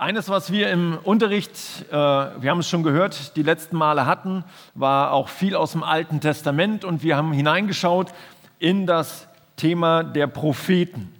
Eines, 0.00 0.28
was 0.28 0.52
wir 0.52 0.70
im 0.70 0.96
Unterricht, 1.02 1.58
äh, 1.90 1.92
wir 1.92 2.50
haben 2.50 2.60
es 2.60 2.68
schon 2.68 2.84
gehört, 2.84 3.34
die 3.34 3.42
letzten 3.42 3.76
Male 3.76 4.06
hatten, 4.06 4.44
war 4.76 5.10
auch 5.10 5.28
viel 5.28 5.56
aus 5.56 5.72
dem 5.72 5.82
Alten 5.82 6.20
Testament 6.20 6.84
und 6.84 7.02
wir 7.02 7.16
haben 7.16 7.32
hineingeschaut 7.32 8.12
in 8.60 8.86
das 8.86 9.26
Thema 9.56 10.04
der 10.04 10.28
Propheten. 10.28 11.12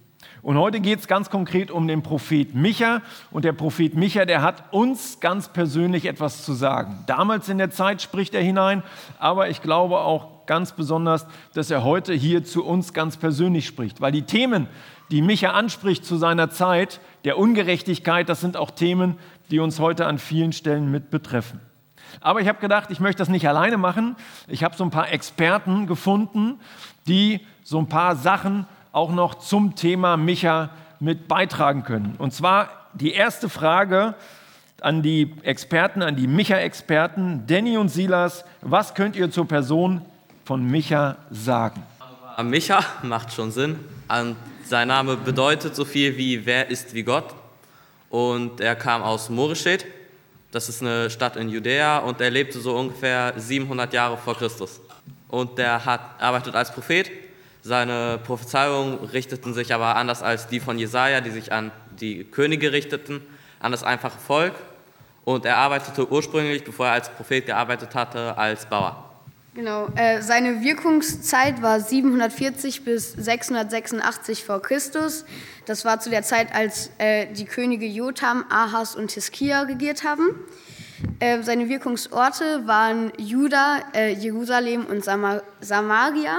Und 0.43 0.59
heute 0.59 0.79
geht 0.79 1.01
es 1.01 1.09
ganz 1.09 1.29
konkret 1.29 1.73
um 1.73 1.89
den 1.89 2.05
Prophet 2.05 2.55
Micha. 2.55 3.03
Und 3.33 3.45
der 3.45 3.53
Prophet 3.53 3.97
Micha, 3.97 4.25
der 4.25 4.43
hat 4.43 4.73
uns 4.73 5.19
ganz 5.19 5.49
persönlich 5.49 6.07
etwas 6.07 6.45
zu 6.45 6.53
sagen. 6.53 7.03
Damals 7.09 7.49
in 7.49 7.59
der 7.59 7.73
Zeit 7.73 8.01
spricht 8.01 8.33
er 8.33 8.43
hinein, 8.43 8.85
aber 9.19 9.49
ich 9.51 9.61
glaube 9.61 9.99
auch 9.99 10.47
ganz 10.47 10.71
besonders, 10.71 11.27
dass 11.53 11.73
er 11.73 11.83
heute 11.83 12.15
hier 12.15 12.45
zu 12.45 12.65
uns 12.65 12.93
ganz 12.93 13.17
persönlich 13.17 13.67
spricht. 13.67 14.01
Weil 14.01 14.13
die 14.13 14.23
Themen, 14.23 14.69
die 15.11 15.23
Micha 15.23 15.51
anspricht 15.53 16.05
zu 16.05 16.17
seiner 16.17 16.51
Zeit, 16.51 17.01
der 17.25 17.39
Ungerechtigkeit, 17.39 18.29
das 18.29 18.41
sind 18.41 18.57
auch 18.57 18.71
Themen, 18.71 19.19
die 19.51 19.59
uns 19.59 19.81
heute 19.81 20.07
an 20.07 20.19
vielen 20.19 20.53
Stellen 20.53 20.91
mit 20.91 21.11
betreffen. 21.11 21.61
Aber 22.21 22.41
ich 22.41 22.49
habe 22.49 22.61
gedacht, 22.61 22.91
ich 22.91 23.01
möchte 23.01 23.19
das 23.19 23.29
nicht 23.29 23.49
alleine 23.49 23.77
machen. 23.77 24.17
Ich 24.47 24.65
habe 24.65 24.77
so 24.77 24.85
ein 24.85 24.91
paar 24.91 25.11
Experten 25.11 25.87
gefunden, 25.87 26.59
die 27.07 27.41
so 27.63 27.79
ein 27.79 27.89
paar 27.89 28.17
Sachen 28.17 28.67
auch 28.93 29.11
noch 29.11 29.37
zum 29.37 29.75
Thema 29.77 30.17
Micha 30.17 30.71
mit 31.01 31.29
beitragen 31.29 31.85
können. 31.85 32.17
Und 32.19 32.33
zwar 32.33 32.71
die 32.95 33.13
erste 33.13 33.49
Frage 33.49 34.15
an 34.81 35.03
die 35.03 35.35
Experten, 35.43 36.03
an 36.03 36.17
die 36.17 36.27
Micha-Experten, 36.27 37.45
Danny 37.47 37.77
und 37.77 37.89
Silas, 37.89 38.45
was 38.63 38.95
könnt 38.95 39.17
ihr 39.17 39.31
zur 39.31 39.47
Person 39.47 40.03
von 40.45 40.65
Micha 40.65 41.17
sagen? 41.31 41.83
Micha 42.43 42.81
macht 43.03 43.33
schon 43.33 43.51
Sinn. 43.51 43.79
Sein 44.69 44.89
Name 44.89 45.17
bedeutet 45.17 45.75
so 45.75 45.87
viel 45.87 46.19
wie 46.19 46.45
wer 46.45 46.69
ist 46.69 46.93
wie 46.93 47.03
Gott. 47.03 47.35
Und 48.11 48.61
er 48.61 48.77
kam 48.77 49.03
aus 49.03 49.31
Moreshet. 49.31 49.87
Das 50.51 50.69
ist 50.69 50.83
eine 50.83 51.09
Stadt 51.09 51.37
in 51.37 51.49
Judäa 51.49 51.99
und 51.99 52.21
er 52.21 52.31
lebte 52.31 52.61
so 52.61 52.77
ungefähr 52.77 53.33
700 53.35 53.95
Jahre 53.95 54.19
vor 54.19 54.37
Christus. 54.37 54.81
Und 55.29 55.59
er 55.59 55.83
hat, 55.85 56.01
arbeitet 56.21 56.55
als 56.55 56.71
Prophet 56.71 57.11
seine 57.63 58.21
Prophezeiungen 58.25 58.99
richteten 59.07 59.53
sich 59.53 59.73
aber 59.73 59.97
anders 59.97 60.23
als 60.23 60.47
die 60.47 60.61
von 60.61 60.79
Jesaja, 60.79 61.23
die 61.23 61.31
sich 61.31 61.51
an 61.51 61.71
die 62.01 62.25
Könige 62.25 62.71
richteten, 62.73 63.23
an 63.61 63.73
das 63.73 63.83
einfache 63.83 64.19
Volk. 64.19 64.55
Und 65.25 65.45
er 65.45 65.57
arbeitete 65.57 66.11
ursprünglich, 66.11 66.63
bevor 66.65 66.87
er 66.87 66.93
als 66.93 67.11
Prophet 67.11 67.47
gearbeitet 67.47 67.95
hatte, 67.95 68.37
als 68.37 68.67
Bauer. 68.67 69.08
Genau, 69.59 69.89
äh, 69.97 70.23
seine 70.23 70.63
Wirkungszeit 70.63 71.63
war 71.63 71.81
740 71.81 72.85
bis 72.85 73.11
686 73.11 74.45
vor 74.45 74.63
Christus. 74.63 75.25
Das 75.67 75.85
war 75.85 75.99
zu 75.99 76.11
der 76.11 76.23
Zeit, 76.23 76.55
als 76.55 76.93
äh, 76.99 77.27
die 77.33 77.45
Könige 77.45 77.85
Jotham, 77.85 78.45
Ahas 78.51 78.95
und 78.95 79.11
Hiskia 79.11 79.63
regiert 79.63 80.05
haben. 80.05 80.29
Äh, 81.19 81.43
seine 81.43 81.69
Wirkungsorte 81.69 82.69
waren 82.69 83.11
Juda, 83.19 83.81
äh, 83.97 84.13
Jerusalem 84.13 84.87
und 84.87 85.03
Samar 85.03 85.43
Samaria. 85.61 86.39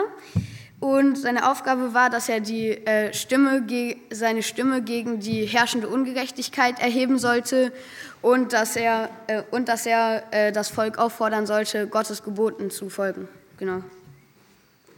Und 0.80 1.18
seine 1.18 1.52
Aufgabe 1.52 1.94
war, 1.94 2.10
dass 2.10 2.30
er 2.30 2.40
die, 2.40 2.70
äh, 2.70 3.14
Stimme 3.14 3.68
seine 4.12 4.44
Stimme 4.44 4.82
gegen 4.82 5.20
die 5.20 5.46
herrschende 5.46 5.90
Ungerechtigkeit 5.90 6.80
erheben 6.80 7.20
sollte 7.20 7.74
und 8.22 8.54
dass 8.54 8.76
er, 8.76 9.10
äh, 9.28 9.44
und 9.52 9.70
dass 9.70 9.86
er 9.86 10.24
äh, 10.32 10.52
das 10.52 10.70
Volk 10.70 10.98
auffordern 10.98 11.46
sollte, 11.46 11.88
Gottes 11.88 12.24
Geboten 12.24 12.72
zu 12.72 12.90
folgen. 12.90 13.28
Genau. 13.58 13.84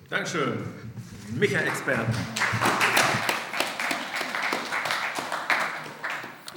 Dankeschön. 0.09 0.63
Micha-Experten. 1.37 2.13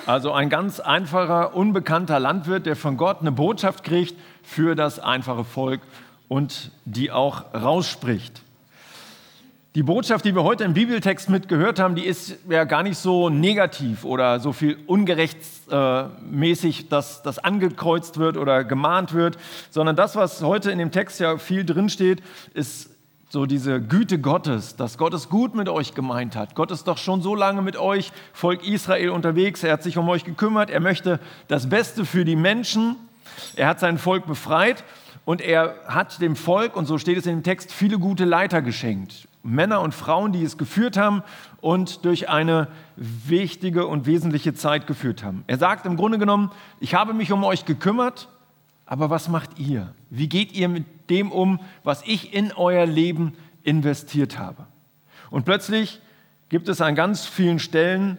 Also 0.07 0.33
ein 0.33 0.51
ganz 0.51 0.81
einfacher, 0.81 1.55
unbekannter 1.55 2.21
Landwirt, 2.21 2.67
der 2.67 2.77
von 2.77 2.99
Gott 2.99 3.21
eine 3.21 3.33
Botschaft 3.33 3.85
kriegt 3.85 4.15
für 4.43 4.75
das 4.75 4.99
einfache 4.99 5.45
Volk 5.45 5.81
und 6.29 6.73
die 6.85 7.11
auch 7.11 7.55
rausspricht. 7.55 8.44
Die 9.75 9.83
Botschaft, 9.83 10.25
die 10.25 10.37
wir 10.37 10.45
heute 10.45 10.63
im 10.63 10.73
Bibeltext 10.73 11.29
mitgehört 11.29 11.81
haben, 11.81 11.97
die 11.97 12.07
ist 12.07 12.39
ja 12.49 12.63
gar 12.63 12.85
nicht 12.85 12.97
so 12.97 13.29
negativ 13.29 14.05
oder 14.05 14.39
so 14.39 14.53
viel 14.53 14.79
ungerechtsmäßig, 14.87 16.89
dass 16.89 17.25
das 17.25 17.41
angekreuzt 17.41 18.19
wird 18.19 18.37
oder 18.37 18.63
gemahnt 18.63 19.15
wird, 19.15 19.37
sondern 19.71 19.97
das, 19.97 20.15
was 20.15 20.43
heute 20.43 20.71
in 20.71 20.79
dem 20.79 20.93
Text 20.93 21.19
ja 21.19 21.39
viel 21.39 21.65
drinsteht, 21.65 22.23
ist 22.55 22.91
so 23.31 23.47
diese 23.47 23.81
Güte 23.81 24.21
Gottes, 24.21 24.77
dass 24.77 24.97
Gott 24.97 25.13
es 25.13 25.29
gut 25.29 25.57
mit 25.57 25.69
euch 25.69 25.95
gemeint 25.95 26.37
hat. 26.37 26.55
Gott 26.55 26.71
ist 26.71 26.87
doch 26.87 26.99
schon 26.99 27.21
so 27.21 27.35
lange 27.35 27.61
mit 27.61 27.77
euch, 27.77 28.13
Volk 28.33 28.65
Israel, 28.65 29.11
unterwegs. 29.11 29.65
Er 29.65 29.73
hat 29.73 29.83
sich 29.83 29.99
um 29.99 30.09
euch 30.09 30.23
gekümmert. 30.23 30.71
Er 30.71 30.79
möchte 30.79 31.19
das 31.49 31.69
Beste 31.69 32.05
für 32.05 32.25
die 32.25 32.37
Menschen. 32.37 32.95
Er 33.57 33.67
hat 33.67 33.81
sein 33.81 33.99
Volk 33.99 34.27
befreit 34.27 34.85
und 35.25 35.41
er 35.41 35.75
hat 35.89 36.23
dem 36.23 36.37
Volk, 36.37 36.77
und 36.77 36.87
so 36.87 36.97
steht 36.97 37.19
es 37.19 37.27
in 37.27 37.39
dem 37.39 37.43
Text, 37.43 37.73
viele 37.73 37.99
gute 37.99 38.25
Leiter 38.25 38.63
geschenkt. 38.63 39.27
Männer 39.45 39.83
und 39.83 39.95
Frauen, 39.95 40.33
die 40.33 40.43
es 40.43 40.59
geführt 40.59 40.97
haben 40.97 41.23
und 41.61 42.05
durch 42.05 42.29
eine 42.29 42.69
wichtige 42.97 43.87
und 43.87 44.07
wesentliche 44.07 44.55
Zeit 44.55 44.87
geführt 44.87 45.23
haben. 45.23 45.45
Er 45.47 45.59
sagt 45.59 45.87
im 45.87 45.97
Grunde 45.97 46.19
genommen, 46.19 46.51
ich 46.81 46.95
habe 46.95 47.15
mich 47.15 47.31
um 47.31 47.45
euch 47.45 47.65
gekümmert, 47.65 48.29
aber 48.87 49.11
was 49.11 49.29
macht 49.29 49.59
ihr? 49.59 49.95
Wie 50.11 50.29
geht 50.29 50.53
ihr 50.53 50.69
mit 50.69 51.11
dem 51.11 51.31
um, 51.31 51.61
was 51.85 52.03
ich 52.07 52.35
in 52.35 52.53
euer 52.53 52.87
Leben 52.87 53.35
investiert 53.63 54.39
habe? 54.39 54.67
Und 55.31 55.45
plötzlich 55.45 56.01
gibt 56.49 56.69
es 56.69 56.81
an 56.81 56.95
ganz 56.95 57.27
vielen 57.27 57.59
Stellen 57.59 58.19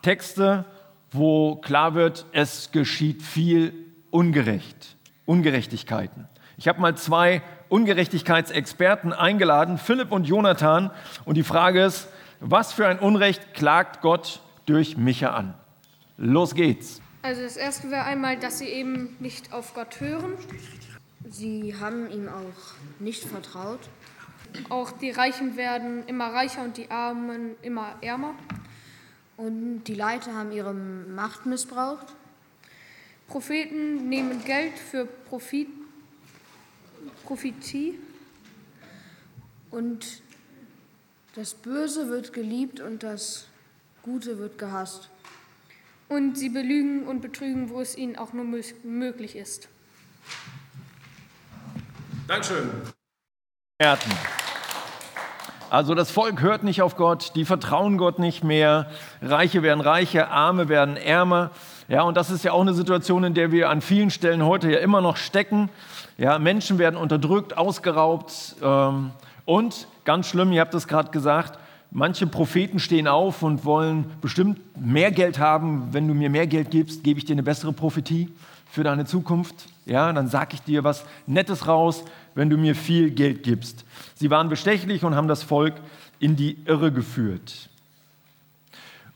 Texte, 0.00 0.64
wo 1.10 1.56
klar 1.56 1.94
wird, 1.94 2.26
es 2.32 2.72
geschieht 2.72 3.22
viel 3.22 3.74
ungerecht, 4.10 4.96
Ungerechtigkeiten. 5.26 6.28
Ich 6.56 6.68
habe 6.68 6.80
mal 6.80 6.96
zwei 6.96 7.42
Ungerechtigkeitsexperten 7.72 9.14
eingeladen, 9.14 9.78
Philipp 9.78 10.12
und 10.12 10.24
Jonathan. 10.24 10.90
Und 11.24 11.36
die 11.36 11.42
Frage 11.42 11.82
ist, 11.82 12.06
was 12.38 12.74
für 12.74 12.86
ein 12.86 12.98
Unrecht 12.98 13.54
klagt 13.54 14.02
Gott 14.02 14.42
durch 14.66 14.98
Micha 14.98 15.30
an? 15.30 15.54
Los 16.18 16.54
geht's. 16.54 17.00
Also 17.22 17.40
das 17.40 17.56
erste 17.56 17.90
wäre 17.90 18.04
einmal, 18.04 18.36
dass 18.36 18.58
sie 18.58 18.66
eben 18.66 19.16
nicht 19.20 19.54
auf 19.54 19.72
Gott 19.72 20.00
hören. 20.00 20.34
Sie 21.30 21.74
haben 21.80 22.10
ihm 22.10 22.28
auch 22.28 23.00
nicht 23.00 23.24
vertraut. 23.24 23.80
Auch 24.68 24.90
die 24.90 25.10
Reichen 25.10 25.56
werden 25.56 26.04
immer 26.06 26.26
reicher 26.26 26.62
und 26.62 26.76
die 26.76 26.90
Armen 26.90 27.52
immer 27.62 27.94
ärmer. 28.02 28.34
Und 29.38 29.84
die 29.84 29.94
Leiter 29.94 30.34
haben 30.34 30.52
ihre 30.52 30.74
Macht 30.74 31.46
missbraucht. 31.46 32.06
Propheten 33.28 34.10
nehmen 34.10 34.44
Geld 34.44 34.78
für 34.78 35.06
Profit 35.06 35.68
Prophetie. 37.24 37.98
Und 39.70 40.22
das 41.34 41.54
Böse 41.54 42.08
wird 42.08 42.32
geliebt 42.32 42.80
und 42.80 43.02
das 43.02 43.46
Gute 44.02 44.38
wird 44.38 44.58
gehasst. 44.58 45.08
Und 46.08 46.36
sie 46.36 46.50
belügen 46.50 47.06
und 47.06 47.22
betrügen, 47.22 47.70
wo 47.70 47.80
es 47.80 47.96
ihnen 47.96 48.16
auch 48.16 48.32
nur 48.34 48.44
möglich 48.44 49.36
ist. 49.36 49.68
Dankeschön. 52.26 52.70
Also 55.70 55.94
das 55.94 56.10
Volk 56.10 56.42
hört 56.42 56.64
nicht 56.64 56.82
auf 56.82 56.96
Gott, 56.96 57.32
die 57.34 57.46
vertrauen 57.46 57.96
Gott 57.96 58.18
nicht 58.18 58.44
mehr, 58.44 58.90
Reiche 59.22 59.62
werden 59.62 59.80
reicher, 59.80 60.30
Arme 60.30 60.68
werden 60.68 60.98
ärmer. 60.98 61.50
Ja, 61.88 62.02
und 62.02 62.16
das 62.16 62.30
ist 62.30 62.44
ja 62.44 62.52
auch 62.52 62.60
eine 62.60 62.74
Situation, 62.74 63.24
in 63.24 63.34
der 63.34 63.52
wir 63.52 63.70
an 63.70 63.80
vielen 63.80 64.10
Stellen 64.10 64.44
heute 64.44 64.70
ja 64.70 64.78
immer 64.80 65.00
noch 65.00 65.16
stecken. 65.16 65.70
Ja, 66.22 66.38
Menschen 66.38 66.78
werden 66.78 66.94
unterdrückt, 66.94 67.58
ausgeraubt 67.58 68.54
ähm, 68.62 69.10
und 69.44 69.88
ganz 70.04 70.28
schlimm, 70.28 70.52
ihr 70.52 70.60
habt 70.60 70.72
es 70.72 70.86
gerade 70.86 71.10
gesagt, 71.10 71.58
manche 71.90 72.28
Propheten 72.28 72.78
stehen 72.78 73.08
auf 73.08 73.42
und 73.42 73.64
wollen 73.64 74.04
bestimmt 74.20 74.60
mehr 74.80 75.10
Geld 75.10 75.40
haben. 75.40 75.88
Wenn 75.90 76.06
du 76.06 76.14
mir 76.14 76.30
mehr 76.30 76.46
Geld 76.46 76.70
gibst, 76.70 77.02
gebe 77.02 77.18
ich 77.18 77.24
dir 77.24 77.32
eine 77.32 77.42
bessere 77.42 77.72
Prophetie 77.72 78.28
für 78.70 78.84
deine 78.84 79.04
Zukunft. 79.04 79.66
Ja, 79.84 80.12
dann 80.12 80.28
sage 80.28 80.50
ich 80.54 80.62
dir 80.62 80.84
was 80.84 81.04
Nettes 81.26 81.66
raus, 81.66 82.04
wenn 82.36 82.48
du 82.48 82.56
mir 82.56 82.76
viel 82.76 83.10
Geld 83.10 83.42
gibst. 83.42 83.84
Sie 84.14 84.30
waren 84.30 84.48
bestechlich 84.48 85.02
und 85.02 85.16
haben 85.16 85.26
das 85.26 85.42
Volk 85.42 85.74
in 86.20 86.36
die 86.36 86.56
Irre 86.66 86.92
geführt. 86.92 87.68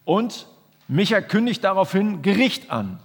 Und 0.05 0.49
Micha 0.89 1.21
kündigt 1.21 1.63
daraufhin 1.63 2.23
Gericht 2.23 2.73
an. 2.73 2.99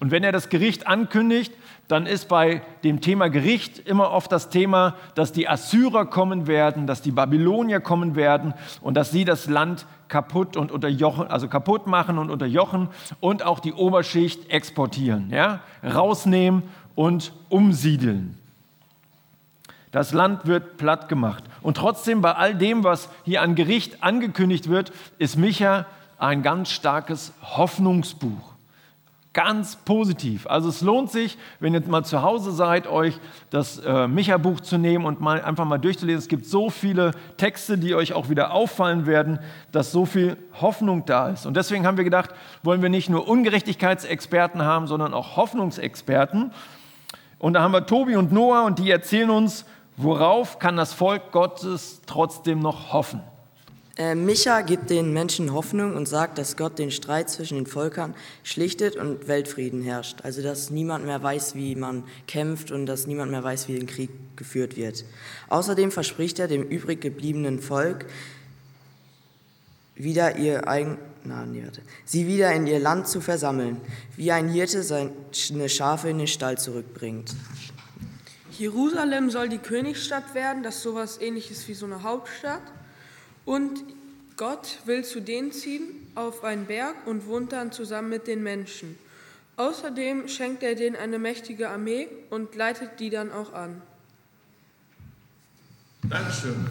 Und 0.00 0.10
wenn 0.10 0.24
er 0.24 0.32
das 0.32 0.48
Gericht 0.48 0.86
ankündigt, 0.86 1.52
dann 1.88 2.06
ist 2.06 2.28
bei 2.28 2.62
dem 2.84 3.00
Thema 3.00 3.28
Gericht 3.28 3.78
immer 3.78 4.12
oft 4.12 4.32
das 4.32 4.48
Thema, 4.48 4.94
dass 5.14 5.32
die 5.32 5.48
Assyrer 5.48 6.06
kommen 6.06 6.46
werden, 6.46 6.86
dass 6.86 7.02
die 7.02 7.10
Babylonier 7.10 7.80
kommen 7.80 8.14
werden 8.16 8.54
und 8.80 8.94
dass 8.94 9.10
sie 9.10 9.24
das 9.24 9.46
Land 9.46 9.86
kaputt 10.08 10.56
und 10.56 10.70
unterjochen, 10.72 11.26
also 11.26 11.48
kaputt 11.48 11.86
machen 11.86 12.18
und 12.18 12.30
unterjochen 12.30 12.88
und 13.20 13.44
auch 13.44 13.60
die 13.60 13.72
Oberschicht 13.72 14.50
exportieren, 14.50 15.30
ja? 15.30 15.60
rausnehmen 15.82 16.62
und 16.94 17.32
umsiedeln. 17.48 18.38
Das 19.90 20.12
Land 20.12 20.46
wird 20.46 20.78
platt 20.78 21.08
gemacht. 21.08 21.44
Und 21.60 21.76
trotzdem 21.76 22.22
bei 22.22 22.32
all 22.32 22.54
dem, 22.54 22.84
was 22.84 23.10
hier 23.24 23.42
an 23.42 23.54
Gericht 23.54 24.02
angekündigt 24.02 24.70
wird, 24.70 24.92
ist 25.18 25.36
Micha 25.36 25.84
ein 26.18 26.42
ganz 26.42 26.70
starkes 26.70 27.32
Hoffnungsbuch. 27.42 28.51
Ganz 29.32 29.76
positiv. 29.76 30.46
Also 30.46 30.68
es 30.68 30.82
lohnt 30.82 31.10
sich, 31.10 31.38
wenn 31.58 31.74
ihr 31.74 31.82
mal 31.88 32.04
zu 32.04 32.22
Hause 32.22 32.52
seid, 32.52 32.86
euch 32.86 33.18
das 33.50 33.78
äh, 33.78 34.06
Micha-Buch 34.06 34.60
zu 34.60 34.76
nehmen 34.76 35.06
und 35.06 35.20
mal 35.20 35.42
einfach 35.42 35.64
mal 35.64 35.78
durchzulesen. 35.78 36.18
Es 36.18 36.28
gibt 36.28 36.44
so 36.44 36.68
viele 36.68 37.12
Texte, 37.38 37.78
die 37.78 37.94
euch 37.94 38.12
auch 38.12 38.28
wieder 38.28 38.52
auffallen 38.52 39.06
werden, 39.06 39.38
dass 39.70 39.90
so 39.90 40.04
viel 40.04 40.36
Hoffnung 40.60 41.06
da 41.06 41.28
ist. 41.28 41.46
Und 41.46 41.56
deswegen 41.56 41.86
haben 41.86 41.96
wir 41.96 42.04
gedacht, 42.04 42.30
wollen 42.62 42.82
wir 42.82 42.90
nicht 42.90 43.08
nur 43.08 43.26
Ungerechtigkeitsexperten 43.26 44.62
haben, 44.62 44.86
sondern 44.86 45.14
auch 45.14 45.36
Hoffnungsexperten. 45.36 46.52
Und 47.38 47.54
da 47.54 47.62
haben 47.62 47.72
wir 47.72 47.86
Tobi 47.86 48.16
und 48.16 48.32
Noah 48.32 48.64
und 48.64 48.78
die 48.78 48.90
erzählen 48.90 49.30
uns, 49.30 49.64
worauf 49.96 50.58
kann 50.58 50.76
das 50.76 50.92
Volk 50.92 51.32
Gottes 51.32 52.02
trotzdem 52.06 52.58
noch 52.58 52.92
hoffen. 52.92 53.20
Äh, 53.98 54.14
Micha 54.14 54.62
gibt 54.62 54.88
den 54.88 55.12
Menschen 55.12 55.52
Hoffnung 55.52 55.94
und 55.94 56.08
sagt, 56.08 56.38
dass 56.38 56.56
Gott 56.56 56.78
den 56.78 56.90
Streit 56.90 57.28
zwischen 57.28 57.56
den 57.56 57.66
Völkern 57.66 58.14
schlichtet 58.42 58.96
und 58.96 59.28
Weltfrieden 59.28 59.82
herrscht. 59.82 60.20
Also 60.22 60.42
dass 60.42 60.70
niemand 60.70 61.04
mehr 61.04 61.22
weiß, 61.22 61.54
wie 61.54 61.74
man 61.76 62.04
kämpft 62.26 62.70
und 62.70 62.86
dass 62.86 63.06
niemand 63.06 63.30
mehr 63.30 63.44
weiß, 63.44 63.68
wie 63.68 63.78
ein 63.78 63.86
Krieg 63.86 64.10
geführt 64.36 64.76
wird. 64.76 65.04
Außerdem 65.50 65.90
verspricht 65.90 66.38
er 66.38 66.48
dem 66.48 66.62
übrig 66.62 67.02
gebliebenen 67.02 67.58
Volk, 67.60 68.06
wieder 69.94 70.38
ihr 70.38 70.66
eigen, 70.66 70.96
na, 71.24 71.44
nee, 71.44 71.62
warte, 71.62 71.82
sie 72.06 72.26
wieder 72.26 72.50
in 72.52 72.66
ihr 72.66 72.80
Land 72.80 73.08
zu 73.08 73.20
versammeln, 73.20 73.78
wie 74.16 74.32
ein 74.32 74.48
Hirte 74.48 74.82
seine 74.82 75.68
Schafe 75.68 76.08
in 76.08 76.16
den 76.16 76.26
Stall 76.26 76.56
zurückbringt. 76.56 77.34
Jerusalem 78.58 79.30
soll 79.30 79.50
die 79.50 79.58
Königsstadt 79.58 80.34
werden, 80.34 80.62
das 80.62 80.76
ist 80.76 80.82
sowas 80.82 81.20
ähnliches 81.20 81.68
wie 81.68 81.74
so 81.74 81.84
eine 81.84 82.02
Hauptstadt. 82.02 82.62
Und 83.44 83.82
Gott 84.36 84.78
will 84.84 85.04
zu 85.04 85.20
denen 85.20 85.52
ziehen 85.52 85.84
auf 86.14 86.44
einen 86.44 86.66
Berg 86.66 87.06
und 87.06 87.26
wohnt 87.26 87.52
dann 87.52 87.72
zusammen 87.72 88.08
mit 88.08 88.26
den 88.26 88.42
Menschen. 88.42 88.98
Außerdem 89.56 90.28
schenkt 90.28 90.62
er 90.62 90.74
denen 90.74 90.96
eine 90.96 91.18
mächtige 91.18 91.68
Armee 91.68 92.08
und 92.30 92.54
leitet 92.54 93.00
die 93.00 93.10
dann 93.10 93.30
auch 93.30 93.52
an. 93.52 93.82
Dankeschön. 96.04 96.66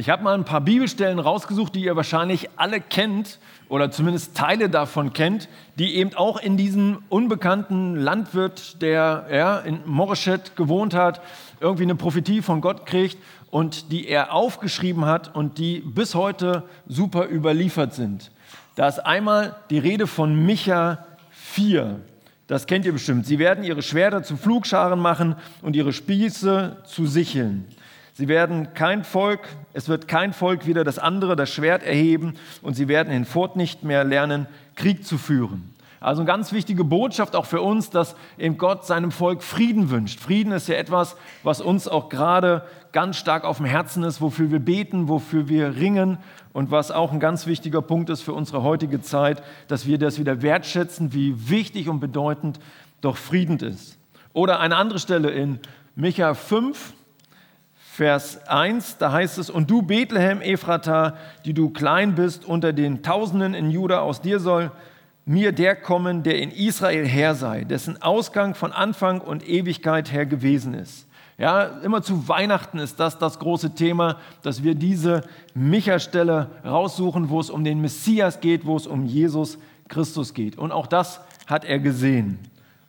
Ich 0.00 0.08
habe 0.08 0.22
mal 0.22 0.34
ein 0.34 0.46
paar 0.46 0.62
Bibelstellen 0.62 1.18
rausgesucht, 1.18 1.74
die 1.74 1.82
ihr 1.84 1.94
wahrscheinlich 1.94 2.48
alle 2.56 2.80
kennt 2.80 3.38
oder 3.68 3.90
zumindest 3.90 4.34
Teile 4.34 4.70
davon 4.70 5.12
kennt, 5.12 5.48
die 5.78 5.94
eben 5.96 6.14
auch 6.14 6.40
in 6.40 6.56
diesem 6.56 7.02
unbekannten 7.10 7.96
Landwirt, 7.96 8.80
der 8.80 9.26
ja, 9.30 9.58
in 9.58 9.80
Moreshet 9.84 10.56
gewohnt 10.56 10.94
hat, 10.94 11.20
irgendwie 11.60 11.84
eine 11.84 11.94
Prophetie 11.94 12.42
von 12.42 12.60
Gott 12.60 12.86
kriegt 12.86 13.18
und 13.50 13.92
die 13.92 14.08
er 14.08 14.32
aufgeschrieben 14.32 15.04
hat 15.04 15.34
und 15.34 15.58
die 15.58 15.80
bis 15.80 16.14
heute 16.14 16.64
super 16.86 17.28
überliefert 17.28 17.94
sind. 17.94 18.30
Da 18.76 18.88
ist 18.88 18.98
einmal 19.00 19.56
die 19.68 19.78
Rede 19.78 20.06
von 20.06 20.46
Micha 20.46 21.06
4. 21.30 22.00
Das 22.46 22.66
kennt 22.66 22.84
ihr 22.84 22.92
bestimmt. 22.92 23.26
Sie 23.26 23.38
werden 23.38 23.62
ihre 23.62 23.82
Schwerter 23.82 24.22
zu 24.22 24.36
Flugscharen 24.36 24.98
machen 24.98 25.36
und 25.62 25.76
ihre 25.76 25.92
Spieße 25.92 26.78
zu 26.84 27.06
Sicheln. 27.06 27.66
Sie 28.12 28.28
werden 28.28 28.74
kein 28.74 29.04
Volk, 29.04 29.48
es 29.72 29.88
wird 29.88 30.08
kein 30.08 30.32
Volk 30.32 30.66
wieder 30.66 30.84
das 30.84 30.98
andere 30.98 31.36
das 31.36 31.50
Schwert 31.50 31.82
erheben 31.82 32.34
und 32.60 32.74
sie 32.74 32.88
werden 32.88 33.12
hinfort 33.12 33.56
nicht 33.56 33.84
mehr 33.84 34.04
lernen, 34.04 34.46
Krieg 34.74 35.06
zu 35.06 35.16
führen. 35.16 35.74
Also 36.00 36.22
eine 36.22 36.26
ganz 36.26 36.52
wichtige 36.52 36.82
Botschaft 36.82 37.36
auch 37.36 37.44
für 37.44 37.60
uns, 37.60 37.90
dass 37.90 38.16
eben 38.38 38.56
Gott 38.56 38.86
seinem 38.86 39.12
Volk 39.12 39.42
Frieden 39.42 39.90
wünscht. 39.90 40.18
Frieden 40.18 40.50
ist 40.50 40.66
ja 40.66 40.76
etwas, 40.76 41.14
was 41.42 41.60
uns 41.60 41.86
auch 41.88 42.08
gerade 42.08 42.64
ganz 42.92 43.18
stark 43.18 43.44
auf 43.44 43.58
dem 43.58 43.66
Herzen 43.66 44.02
ist, 44.02 44.22
wofür 44.22 44.50
wir 44.50 44.60
beten, 44.60 45.08
wofür 45.08 45.48
wir 45.48 45.76
ringen 45.76 46.16
und 46.54 46.70
was 46.70 46.90
auch 46.90 47.12
ein 47.12 47.20
ganz 47.20 47.46
wichtiger 47.46 47.82
Punkt 47.82 48.08
ist 48.08 48.22
für 48.22 48.32
unsere 48.32 48.62
heutige 48.62 49.02
Zeit, 49.02 49.42
dass 49.68 49.86
wir 49.86 49.98
das 49.98 50.18
wieder 50.18 50.40
wertschätzen, 50.40 51.12
wie 51.12 51.50
wichtig 51.50 51.90
und 51.90 52.00
bedeutend 52.00 52.60
doch 53.02 53.18
Frieden 53.18 53.58
ist. 53.58 53.98
Oder 54.32 54.58
eine 54.60 54.76
andere 54.76 54.98
Stelle 54.98 55.30
in 55.30 55.58
Micha 55.96 56.32
5, 56.32 56.94
Vers 57.74 58.48
1, 58.48 58.96
da 58.96 59.12
heißt 59.12 59.36
es, 59.36 59.50
und 59.50 59.70
du 59.70 59.82
Bethlehem 59.82 60.40
Ephrata, 60.40 61.18
die 61.44 61.52
du 61.52 61.68
klein 61.68 62.14
bist 62.14 62.46
unter 62.46 62.72
den 62.72 63.02
Tausenden 63.02 63.52
in 63.52 63.70
Juda, 63.70 64.00
aus 64.00 64.22
dir 64.22 64.40
soll 64.40 64.70
mir 65.30 65.52
der 65.52 65.76
kommen, 65.76 66.24
der 66.24 66.40
in 66.40 66.50
Israel 66.50 67.06
her 67.06 67.36
sei, 67.36 67.62
dessen 67.62 68.02
Ausgang 68.02 68.56
von 68.56 68.72
Anfang 68.72 69.20
und 69.20 69.48
Ewigkeit 69.48 70.10
her 70.10 70.26
gewesen 70.26 70.74
ist. 70.74 71.06
Ja, 71.38 71.62
immer 71.84 72.02
zu 72.02 72.26
Weihnachten 72.28 72.80
ist 72.80 72.98
das 72.98 73.16
das 73.16 73.38
große 73.38 73.76
Thema, 73.76 74.16
dass 74.42 74.64
wir 74.64 74.74
diese 74.74 75.22
Micha-Stelle 75.54 76.50
raussuchen, 76.64 77.30
wo 77.30 77.38
es 77.38 77.48
um 77.48 77.62
den 77.62 77.80
Messias 77.80 78.40
geht, 78.40 78.66
wo 78.66 78.76
es 78.76 78.88
um 78.88 79.06
Jesus 79.06 79.56
Christus 79.88 80.34
geht. 80.34 80.58
Und 80.58 80.72
auch 80.72 80.88
das 80.88 81.20
hat 81.46 81.64
er 81.64 81.78
gesehen. 81.78 82.40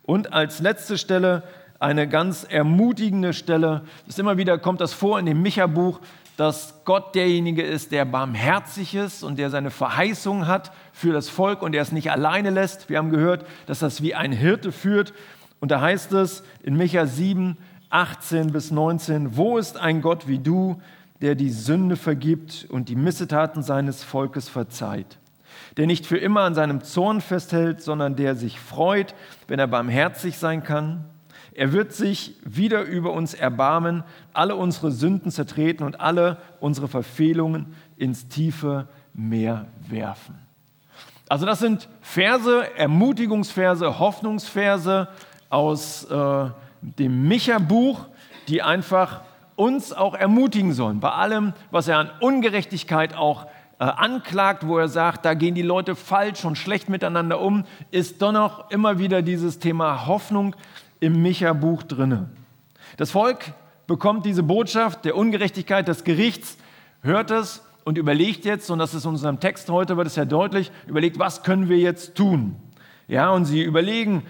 Und 0.02 0.32
als 0.32 0.58
letzte 0.58 0.98
Stelle 0.98 1.44
eine 1.78 2.08
ganz 2.08 2.44
ermutigende 2.44 3.32
Stelle. 3.32 3.82
Das 4.06 4.18
immer 4.18 4.36
wieder 4.36 4.56
kommt 4.56 4.80
das 4.80 4.92
vor 4.92 5.18
in 5.18 5.26
dem 5.26 5.42
Micha-Buch, 5.42 5.98
dass 6.42 6.84
Gott 6.84 7.14
derjenige 7.14 7.62
ist, 7.62 7.92
der 7.92 8.04
barmherzig 8.04 8.96
ist 8.96 9.22
und 9.22 9.38
der 9.38 9.48
seine 9.48 9.70
Verheißung 9.70 10.48
hat 10.48 10.72
für 10.92 11.12
das 11.12 11.28
Volk 11.28 11.62
und 11.62 11.70
der 11.70 11.82
es 11.82 11.92
nicht 11.92 12.10
alleine 12.10 12.50
lässt. 12.50 12.90
Wir 12.90 12.98
haben 12.98 13.10
gehört, 13.10 13.46
dass 13.66 13.78
das 13.78 14.02
wie 14.02 14.16
ein 14.16 14.32
Hirte 14.32 14.72
führt. 14.72 15.14
Und 15.60 15.70
da 15.70 15.80
heißt 15.80 16.10
es 16.14 16.42
in 16.64 16.76
Micha 16.76 17.06
7, 17.06 17.56
18 17.90 18.50
bis 18.50 18.72
19, 18.72 19.36
wo 19.36 19.56
ist 19.56 19.76
ein 19.76 20.02
Gott 20.02 20.26
wie 20.26 20.40
du, 20.40 20.82
der 21.20 21.36
die 21.36 21.50
Sünde 21.50 21.94
vergibt 21.94 22.66
und 22.68 22.88
die 22.88 22.96
Missetaten 22.96 23.62
seines 23.62 24.02
Volkes 24.02 24.48
verzeiht? 24.48 25.18
Der 25.76 25.86
nicht 25.86 26.06
für 26.06 26.18
immer 26.18 26.40
an 26.40 26.56
seinem 26.56 26.82
Zorn 26.82 27.20
festhält, 27.20 27.82
sondern 27.82 28.16
der 28.16 28.34
sich 28.34 28.58
freut, 28.58 29.14
wenn 29.46 29.60
er 29.60 29.68
barmherzig 29.68 30.38
sein 30.38 30.64
kann 30.64 31.04
er 31.54 31.72
wird 31.72 31.92
sich 31.92 32.34
wieder 32.44 32.82
über 32.82 33.12
uns 33.12 33.34
erbarmen, 33.34 34.04
alle 34.32 34.56
unsere 34.56 34.90
Sünden 34.90 35.30
zertreten 35.30 35.84
und 35.84 36.00
alle 36.00 36.38
unsere 36.60 36.88
Verfehlungen 36.88 37.74
ins 37.96 38.28
tiefe 38.28 38.88
Meer 39.14 39.66
werfen. 39.88 40.38
Also 41.28 41.44
das 41.44 41.58
sind 41.58 41.88
Verse, 42.00 42.66
Ermutigungsverse, 42.76 43.98
Hoffnungsverse 43.98 45.08
aus 45.50 46.04
äh, 46.04 46.46
dem 46.80 47.28
Micha-Buch, 47.28 48.06
die 48.48 48.62
einfach 48.62 49.20
uns 49.56 49.92
auch 49.92 50.14
ermutigen 50.14 50.72
sollen. 50.72 51.00
Bei 51.00 51.12
allem, 51.12 51.52
was 51.70 51.88
er 51.88 51.98
an 51.98 52.10
Ungerechtigkeit 52.20 53.14
auch 53.14 53.46
äh, 53.78 53.84
anklagt, 53.84 54.66
wo 54.66 54.78
er 54.78 54.88
sagt, 54.88 55.24
da 55.24 55.34
gehen 55.34 55.54
die 55.54 55.62
Leute 55.62 55.94
falsch 55.94 56.44
und 56.44 56.56
schlecht 56.56 56.88
miteinander 56.88 57.40
um, 57.40 57.64
ist 57.90 58.22
doch 58.22 58.32
noch 58.32 58.70
immer 58.70 58.98
wieder 58.98 59.22
dieses 59.22 59.58
Thema 59.58 60.06
Hoffnung, 60.06 60.54
im 61.02 61.20
Micha-Buch 61.20 61.82
drinne. 61.82 62.28
Das 62.96 63.10
Volk 63.10 63.52
bekommt 63.88 64.24
diese 64.24 64.44
Botschaft 64.44 65.04
der 65.04 65.16
Ungerechtigkeit 65.16 65.88
des 65.88 66.04
Gerichts, 66.04 66.56
hört 67.02 67.32
es 67.32 67.62
und 67.84 67.98
überlegt 67.98 68.44
jetzt, 68.44 68.70
und 68.70 68.78
das 68.78 68.94
ist 68.94 69.04
in 69.04 69.10
unserem 69.10 69.40
Text 69.40 69.68
heute, 69.68 69.96
wird 69.96 70.06
es 70.06 70.14
ja 70.14 70.24
deutlich, 70.24 70.70
überlegt, 70.86 71.18
was 71.18 71.42
können 71.42 71.68
wir 71.68 71.78
jetzt 71.78 72.14
tun? 72.14 72.54
Ja, 73.08 73.30
und 73.30 73.46
sie 73.46 73.62
überlegen, 73.64 74.22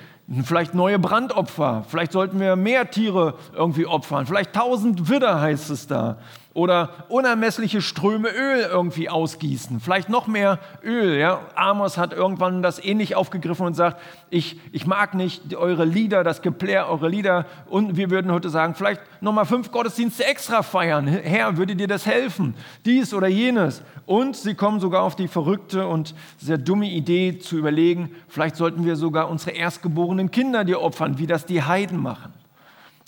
vielleicht 0.44 0.72
neue 0.72 0.98
Brandopfer, 0.98 1.84
vielleicht 1.86 2.12
sollten 2.12 2.40
wir 2.40 2.56
mehr 2.56 2.90
Tiere 2.90 3.34
irgendwie 3.52 3.84
opfern, 3.84 4.24
vielleicht 4.26 4.54
tausend 4.54 5.10
Widder 5.10 5.42
heißt 5.42 5.68
es 5.68 5.86
da 5.86 6.18
oder 6.54 7.06
unermessliche 7.08 7.80
Ströme 7.80 8.28
Öl 8.28 8.60
irgendwie 8.60 9.08
ausgießen, 9.08 9.80
vielleicht 9.80 10.08
noch 10.08 10.26
mehr 10.26 10.58
Öl. 10.84 11.16
Ja? 11.16 11.40
Amos 11.54 11.96
hat 11.96 12.12
irgendwann 12.12 12.62
das 12.62 12.82
ähnlich 12.82 13.16
aufgegriffen 13.16 13.66
und 13.66 13.74
sagt, 13.74 14.00
ich, 14.30 14.60
ich 14.72 14.86
mag 14.86 15.14
nicht 15.14 15.54
eure 15.54 15.84
Lieder, 15.84 16.24
das 16.24 16.42
Geplär 16.42 16.88
eurer 16.88 17.08
Lieder 17.08 17.46
und 17.66 17.96
wir 17.96 18.10
würden 18.10 18.32
heute 18.32 18.50
sagen, 18.50 18.74
vielleicht 18.74 19.00
nochmal 19.20 19.46
fünf 19.46 19.72
Gottesdienste 19.72 20.24
extra 20.24 20.62
feiern. 20.62 21.06
Herr, 21.06 21.56
würde 21.56 21.76
dir 21.76 21.88
das 21.88 22.06
helfen? 22.06 22.54
Dies 22.84 23.14
oder 23.14 23.28
jenes. 23.28 23.82
Und 24.06 24.36
sie 24.36 24.54
kommen 24.54 24.80
sogar 24.80 25.02
auf 25.02 25.16
die 25.16 25.28
verrückte 25.28 25.86
und 25.86 26.14
sehr 26.38 26.58
dumme 26.58 26.88
Idee 26.88 27.38
zu 27.38 27.56
überlegen, 27.56 28.10
vielleicht 28.28 28.56
sollten 28.56 28.84
wir 28.84 28.96
sogar 28.96 29.30
unsere 29.30 29.52
erstgeborenen 29.52 30.30
Kinder 30.30 30.64
dir 30.64 30.82
opfern, 30.82 31.18
wie 31.18 31.26
das 31.26 31.46
die 31.46 31.62
Heiden 31.62 32.00
machen. 32.00 32.32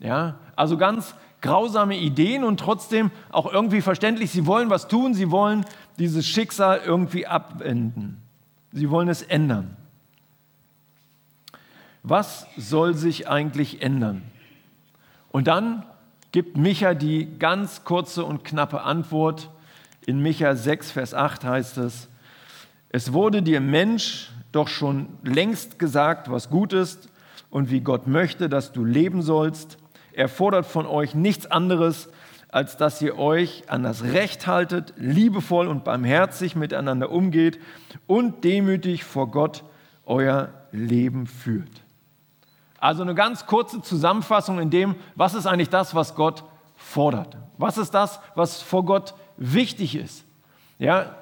Ja, 0.01 0.37
also 0.57 0.77
ganz 0.77 1.15
grausame 1.41 1.99
Ideen 1.99 2.45
und 2.45 2.59
trotzdem 2.59 3.11
auch 3.31 3.53
irgendwie 3.53 3.83
verständlich. 3.83 4.31
Sie 4.31 4.47
wollen 4.47 4.71
was 4.71 4.89
tun, 4.89 5.15
sie 5.15 5.31
wollen 5.31 5.65
dieses 5.99 6.27
Schicksal 6.27 6.81
irgendwie 6.85 7.27
abwenden. 7.27 8.23
Sie 8.73 8.91
wollen 8.91 9.09
es 9.09 9.23
ändern. 9.23 9.77
Was 12.03 12.47
soll 12.57 12.95
sich 12.95 13.29
eigentlich 13.29 13.83
ändern? 13.83 14.23
Und 15.31 15.47
dann 15.47 15.85
gibt 16.33 16.57
Micha 16.57 16.95
die 16.95 17.39
ganz 17.39 17.85
kurze 17.85 18.25
und 18.25 18.45
knappe 18.45 18.83
Antwort. 18.83 19.51
In 20.07 20.21
Micha 20.21 20.55
6, 20.55 20.91
Vers 20.91 21.15
8 21.15 21.45
heißt 21.45 21.79
es, 21.79 22.09
es 22.91 23.13
wurde 23.13 23.43
dir 23.43 23.61
Mensch 23.61 24.31
doch 24.53 24.69
schon 24.69 25.09
längst 25.23 25.79
gesagt, 25.79 26.31
was 26.31 26.51
gut 26.51 26.73
ist 26.73 27.09
und 27.51 27.71
wie 27.71 27.81
Gott 27.81 28.07
möchte, 28.07 28.49
dass 28.49 28.73
du 28.73 28.85
leben 28.85 29.23
sollst. 29.23 29.79
Er 30.15 30.29
fordert 30.29 30.67
von 30.67 30.87
euch 30.87 31.15
nichts 31.15 31.47
anderes, 31.47 32.09
als 32.49 32.77
dass 32.77 33.03
ihr 33.03 33.19
euch 33.19 33.65
an 33.69 33.83
das 33.83 34.05
Recht 34.05 34.47
haltet, 34.47 34.95
liebevoll 34.97 35.67
und 35.67 35.83
barmherzig 35.83 36.55
miteinander 36.55 37.11
umgeht 37.11 37.59
und 38.07 38.45
demütig 38.45 39.03
vor 39.03 39.31
Gott 39.31 39.65
euer 40.07 40.51
Leben 40.71 41.27
führt. 41.27 41.83
Also 42.79 43.03
eine 43.03 43.15
ganz 43.15 43.47
kurze 43.47 43.83
Zusammenfassung 43.83 44.61
in 44.61 44.71
dem, 44.71 44.95
was 45.17 45.35
ist 45.35 45.47
eigentlich 45.47 45.71
das, 45.71 45.95
was 45.95 46.15
Gott 46.15 46.45
fordert? 46.77 47.37
Was 47.59 47.79
ist 47.79 47.93
das, 47.93 48.21
was 48.35 48.63
vor 48.63 48.85
Gott 48.85 49.15
wichtig 49.37 49.97
ist? 49.97 50.25
Ja, 50.79 51.17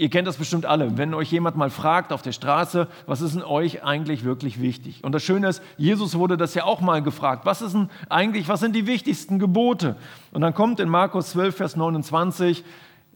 Ihr 0.00 0.08
kennt 0.08 0.26
das 0.26 0.38
bestimmt 0.38 0.64
alle. 0.64 0.96
Wenn 0.96 1.12
euch 1.12 1.30
jemand 1.30 1.58
mal 1.58 1.68
fragt 1.68 2.10
auf 2.14 2.22
der 2.22 2.32
Straße, 2.32 2.88
was 3.04 3.20
ist 3.20 3.34
denn 3.34 3.42
euch 3.42 3.84
eigentlich 3.84 4.24
wirklich 4.24 4.58
wichtig? 4.58 5.04
Und 5.04 5.12
das 5.12 5.22
Schöne 5.22 5.46
ist, 5.48 5.62
Jesus 5.76 6.14
wurde 6.14 6.38
das 6.38 6.54
ja 6.54 6.64
auch 6.64 6.80
mal 6.80 7.02
gefragt. 7.02 7.44
Was 7.44 7.60
ist 7.60 7.74
denn 7.74 7.90
eigentlich, 8.08 8.48
was 8.48 8.60
sind 8.60 8.74
die 8.74 8.86
wichtigsten 8.86 9.38
Gebote? 9.38 9.96
Und 10.32 10.40
dann 10.40 10.54
kommt 10.54 10.80
in 10.80 10.88
Markus 10.88 11.32
12, 11.32 11.54
Vers 11.54 11.76
29, 11.76 12.64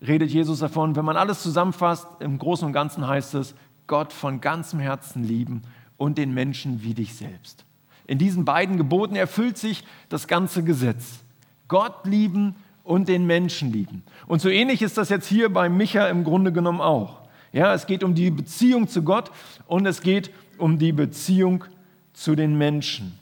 redet 0.06 0.30
Jesus 0.30 0.58
davon, 0.58 0.94
wenn 0.94 1.06
man 1.06 1.16
alles 1.16 1.42
zusammenfasst, 1.42 2.06
im 2.20 2.38
Großen 2.38 2.66
und 2.66 2.74
Ganzen 2.74 3.08
heißt 3.08 3.32
es, 3.36 3.54
Gott 3.86 4.12
von 4.12 4.42
ganzem 4.42 4.78
Herzen 4.78 5.24
lieben 5.24 5.62
und 5.96 6.18
den 6.18 6.34
Menschen 6.34 6.82
wie 6.82 6.92
dich 6.92 7.14
selbst. 7.14 7.64
In 8.06 8.18
diesen 8.18 8.44
beiden 8.44 8.76
Geboten 8.76 9.16
erfüllt 9.16 9.56
sich 9.56 9.84
das 10.10 10.28
ganze 10.28 10.62
Gesetz. 10.62 11.20
Gott 11.66 12.04
lieben 12.04 12.56
und 12.84 13.08
den 13.08 13.26
Menschen 13.26 13.72
lieben. 13.72 14.04
Und 14.26 14.40
so 14.40 14.48
ähnlich 14.48 14.82
ist 14.82 14.98
das 14.98 15.08
jetzt 15.08 15.26
hier 15.26 15.52
bei 15.52 15.68
Micha 15.68 16.06
im 16.06 16.22
Grunde 16.22 16.52
genommen 16.52 16.80
auch. 16.80 17.22
Ja, 17.52 17.72
es 17.72 17.86
geht 17.86 18.04
um 18.04 18.14
die 18.14 18.30
Beziehung 18.30 18.88
zu 18.88 19.02
Gott 19.02 19.30
und 19.66 19.86
es 19.86 20.02
geht 20.02 20.30
um 20.58 20.78
die 20.78 20.92
Beziehung 20.92 21.64
zu 22.12 22.34
den 22.34 22.56
Menschen. 22.56 23.18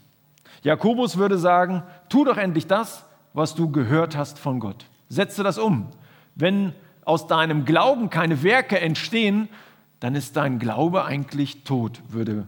Jakobus 0.63 1.17
würde 1.17 1.37
sagen, 1.37 1.83
tu 2.09 2.25
doch 2.25 2.37
endlich 2.37 2.67
das, 2.67 3.05
was 3.33 3.55
du 3.55 3.71
gehört 3.71 4.15
hast 4.15 4.37
von 4.39 4.59
Gott. 4.59 4.85
Setze 5.09 5.43
das 5.43 5.57
um. 5.57 5.87
Wenn 6.35 6.73
aus 7.05 7.27
deinem 7.27 7.65
Glauben 7.65 8.09
keine 8.09 8.43
Werke 8.43 8.79
entstehen, 8.79 9.49
dann 9.99 10.15
ist 10.15 10.35
dein 10.35 10.59
Glaube 10.59 11.05
eigentlich 11.05 11.63
tot, 11.63 12.01
würde 12.09 12.47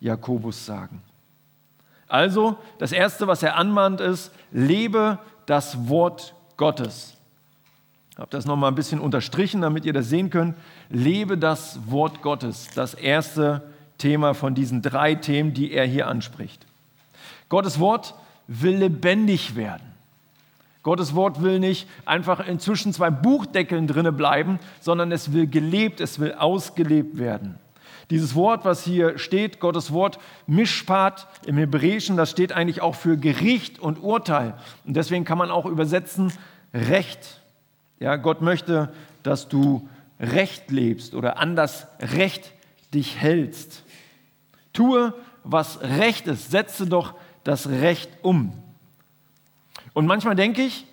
Jakobus 0.00 0.66
sagen. 0.66 1.02
Also, 2.08 2.58
das 2.78 2.92
Erste, 2.92 3.26
was 3.26 3.42
er 3.42 3.56
anmahnt, 3.56 4.00
ist, 4.00 4.32
lebe 4.50 5.18
das 5.46 5.88
Wort 5.88 6.34
Gottes. 6.62 7.14
Ich 8.12 8.18
habe 8.18 8.30
das 8.30 8.44
nochmal 8.44 8.70
ein 8.70 8.76
bisschen 8.76 9.00
unterstrichen, 9.00 9.62
damit 9.62 9.84
ihr 9.84 9.92
das 9.92 10.08
sehen 10.08 10.30
könnt. 10.30 10.54
Lebe 10.90 11.36
das 11.36 11.80
Wort 11.90 12.22
Gottes, 12.22 12.68
das 12.72 12.94
erste 12.94 13.62
Thema 13.98 14.32
von 14.32 14.54
diesen 14.54 14.80
drei 14.80 15.16
Themen, 15.16 15.54
die 15.54 15.72
er 15.72 15.86
hier 15.86 16.06
anspricht. 16.06 16.64
Gottes 17.48 17.80
Wort 17.80 18.14
will 18.46 18.76
lebendig 18.76 19.56
werden. 19.56 19.82
Gottes 20.84 21.16
Wort 21.16 21.42
will 21.42 21.58
nicht 21.58 21.88
einfach 22.04 22.46
inzwischen 22.46 22.92
zwei 22.92 23.10
Buchdeckeln 23.10 23.88
drinne 23.88 24.12
bleiben, 24.12 24.60
sondern 24.80 25.10
es 25.10 25.32
will 25.32 25.48
gelebt, 25.48 26.00
es 26.00 26.20
will 26.20 26.32
ausgelebt 26.32 27.18
werden. 27.18 27.58
Dieses 28.10 28.34
Wort, 28.34 28.64
was 28.64 28.84
hier 28.84 29.18
steht, 29.18 29.58
Gottes 29.58 29.90
Wort, 29.90 30.20
Mischpat 30.46 31.26
im 31.46 31.56
Hebräischen, 31.56 32.16
das 32.16 32.30
steht 32.30 32.52
eigentlich 32.52 32.82
auch 32.82 32.94
für 32.94 33.16
Gericht 33.16 33.78
und 33.80 34.02
Urteil. 34.02 34.54
Und 34.84 34.94
deswegen 34.94 35.24
kann 35.24 35.38
man 35.38 35.50
auch 35.50 35.66
übersetzen 35.66 36.32
Recht. 36.72 37.40
Ja, 38.00 38.16
Gott 38.16 38.42
möchte, 38.42 38.92
dass 39.22 39.48
du 39.48 39.88
Recht 40.18 40.70
lebst 40.70 41.14
oder 41.14 41.38
an 41.38 41.56
das 41.56 41.86
Recht 42.00 42.52
dich 42.94 43.18
hältst. 43.18 43.84
Tue, 44.72 45.14
was 45.44 45.80
Recht 45.82 46.26
ist. 46.26 46.50
Setze 46.50 46.86
doch 46.86 47.14
das 47.44 47.68
Recht 47.68 48.10
um. 48.22 48.52
Und 49.92 50.06
manchmal 50.06 50.36
denke 50.36 50.62
ich, 50.62 50.86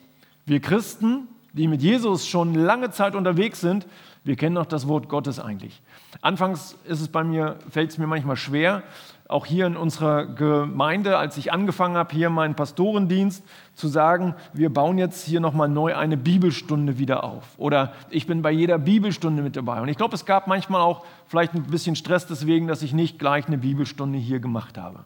wir 0.45 0.59
Christen, 0.59 1.27
die 1.53 1.67
mit 1.67 1.81
Jesus 1.81 2.27
schon 2.27 2.55
lange 2.55 2.91
Zeit 2.91 3.15
unterwegs 3.15 3.61
sind, 3.61 3.87
wir 4.23 4.35
kennen 4.35 4.55
doch 4.55 4.65
das 4.65 4.87
Wort 4.87 5.09
Gottes 5.09 5.39
eigentlich. 5.39 5.81
Anfangs 6.21 6.75
ist 6.85 7.01
es 7.01 7.07
bei 7.07 7.23
mir, 7.23 7.57
fällt 7.69 7.91
es 7.91 7.97
mir 7.97 8.07
manchmal 8.07 8.35
schwer, 8.35 8.83
auch 9.29 9.45
hier 9.45 9.67
in 9.67 9.77
unserer 9.77 10.25
Gemeinde, 10.25 11.19
als 11.19 11.37
ich 11.37 11.53
angefangen 11.53 11.95
habe, 11.95 12.13
hier 12.15 12.31
meinen 12.31 12.55
Pastorendienst, 12.55 13.43
zu 13.75 13.87
sagen, 13.87 14.33
wir 14.53 14.73
bauen 14.73 14.97
jetzt 14.97 15.23
hier 15.23 15.39
nochmal 15.39 15.69
neu 15.69 15.95
eine 15.95 16.17
Bibelstunde 16.17 16.97
wieder 16.97 17.23
auf. 17.23 17.43
Oder 17.57 17.93
ich 18.09 18.25
bin 18.25 18.41
bei 18.41 18.49
jeder 18.49 18.79
Bibelstunde 18.79 19.43
mit 19.43 19.55
dabei. 19.55 19.81
Und 19.81 19.87
ich 19.87 19.97
glaube, 19.97 20.15
es 20.15 20.25
gab 20.25 20.47
manchmal 20.47 20.81
auch 20.81 21.05
vielleicht 21.27 21.53
ein 21.53 21.61
bisschen 21.61 21.95
Stress 21.95 22.25
deswegen, 22.25 22.67
dass 22.67 22.81
ich 22.81 22.91
nicht 22.91 23.19
gleich 23.19 23.45
eine 23.45 23.59
Bibelstunde 23.59 24.17
hier 24.17 24.39
gemacht 24.39 24.79
habe. 24.79 25.05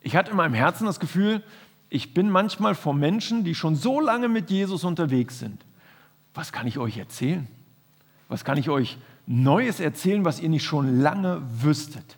Ich 0.00 0.16
hatte 0.16 0.30
in 0.30 0.38
meinem 0.38 0.54
Herzen 0.54 0.86
das 0.86 0.98
Gefühl, 0.98 1.42
ich 1.90 2.14
bin 2.14 2.30
manchmal 2.30 2.74
vor 2.74 2.94
Menschen, 2.94 3.44
die 3.44 3.54
schon 3.54 3.76
so 3.76 4.00
lange 4.00 4.28
mit 4.28 4.50
Jesus 4.50 4.82
unterwegs 4.82 5.38
sind. 5.38 5.62
Was 6.32 6.52
kann 6.52 6.66
ich 6.66 6.78
euch 6.78 6.96
erzählen? 6.96 7.46
Was 8.30 8.46
kann 8.46 8.56
ich 8.56 8.70
euch 8.70 8.96
Neues 9.26 9.78
erzählen, 9.78 10.24
was 10.24 10.40
ihr 10.40 10.48
nicht 10.48 10.64
schon 10.64 11.02
lange 11.02 11.42
wüsstet? 11.60 12.16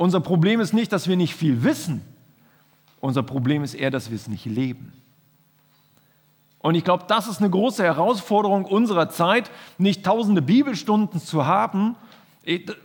Unser 0.00 0.20
Problem 0.20 0.60
ist 0.60 0.72
nicht, 0.72 0.94
dass 0.94 1.08
wir 1.08 1.16
nicht 1.18 1.34
viel 1.34 1.62
wissen. 1.62 2.00
Unser 3.00 3.22
Problem 3.22 3.62
ist 3.62 3.74
eher, 3.74 3.90
dass 3.90 4.08
wir 4.08 4.16
es 4.16 4.28
nicht 4.28 4.46
leben. 4.46 4.94
Und 6.60 6.74
ich 6.74 6.84
glaube, 6.84 7.04
das 7.06 7.28
ist 7.28 7.40
eine 7.40 7.50
große 7.50 7.84
Herausforderung 7.84 8.64
unserer 8.64 9.10
Zeit, 9.10 9.50
nicht 9.76 10.02
tausende 10.02 10.40
Bibelstunden 10.40 11.20
zu 11.20 11.44
haben. 11.44 11.96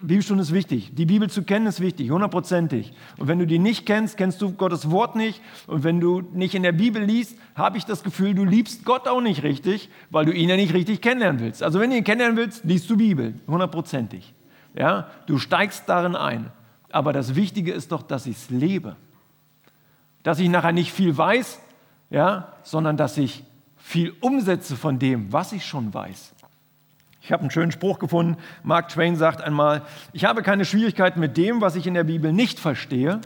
Bibelstunde 0.02 0.44
ist 0.44 0.52
wichtig. 0.52 0.94
Die 0.94 1.06
Bibel 1.06 1.30
zu 1.30 1.44
kennen 1.44 1.68
ist 1.68 1.80
wichtig, 1.80 2.12
hundertprozentig. 2.12 2.92
Und 3.18 3.30
wenn 3.30 3.40
du 3.40 3.48
die 3.48 3.60
nicht 3.60 3.86
kennst, 3.86 4.18
kennst 4.18 4.42
du 4.42 4.52
Gottes 4.52 4.92
Wort 4.92 5.16
nicht. 5.16 5.42
Und 5.68 5.86
wenn 5.86 6.02
du 6.02 6.20
nicht 6.20 6.54
in 6.54 6.64
der 6.64 6.74
Bibel 6.74 7.02
liest, 7.02 7.38
habe 7.56 7.78
ich 7.78 7.86
das 7.86 8.04
Gefühl, 8.04 8.36
du 8.36 8.44
liebst 8.44 8.84
Gott 8.84 9.08
auch 9.08 9.22
nicht 9.22 9.42
richtig, 9.42 9.90
weil 10.10 10.26
du 10.26 10.34
ihn 10.34 10.50
ja 10.50 10.58
nicht 10.58 10.74
richtig 10.74 11.00
kennenlernen 11.00 11.40
willst. 11.40 11.64
Also 11.64 11.80
wenn 11.80 11.92
du 11.92 11.96
ihn 11.96 12.04
kennenlernen 12.04 12.36
willst, 12.36 12.66
liest 12.66 12.90
du 12.90 12.98
Bibel, 12.98 13.36
hundertprozentig. 13.48 14.34
Ja, 14.78 15.08
du 15.28 15.38
steigst 15.38 15.88
darin 15.88 16.18
ein. 16.18 16.52
Aber 16.96 17.12
das 17.12 17.36
Wichtige 17.36 17.74
ist 17.74 17.92
doch, 17.92 18.04
dass 18.04 18.26
ich 18.26 18.38
es 18.38 18.50
lebe. 18.50 18.96
Dass 20.24 20.40
ich 20.40 20.48
nachher 20.48 20.72
nicht 20.72 20.94
viel 20.94 21.18
weiß, 21.18 21.60
ja, 22.10 22.54
sondern 22.64 22.96
dass 22.96 23.18
ich 23.18 23.44
viel 23.76 24.14
umsetze 24.22 24.78
von 24.78 24.98
dem, 24.98 25.34
was 25.34 25.52
ich 25.52 25.66
schon 25.66 25.94
weiß. 25.94 26.34
Ich 27.20 27.34
habe 27.34 27.42
einen 27.42 27.52
schönen 27.52 27.74
Spruch 27.74 28.00
gefunden. 28.00 28.38
Mark 28.64 28.88
Twain 28.88 29.18
sagt 29.18 29.42
einmal, 29.42 29.82
ich 30.14 30.24
habe 30.24 30.42
keine 30.42 30.64
Schwierigkeiten 30.64 31.20
mit 31.20 31.36
dem, 31.36 31.60
was 31.60 31.76
ich 31.76 31.86
in 31.86 31.96
der 31.96 32.06
Bibel 32.06 32.32
nicht 32.32 32.60
verstehe. 32.60 33.20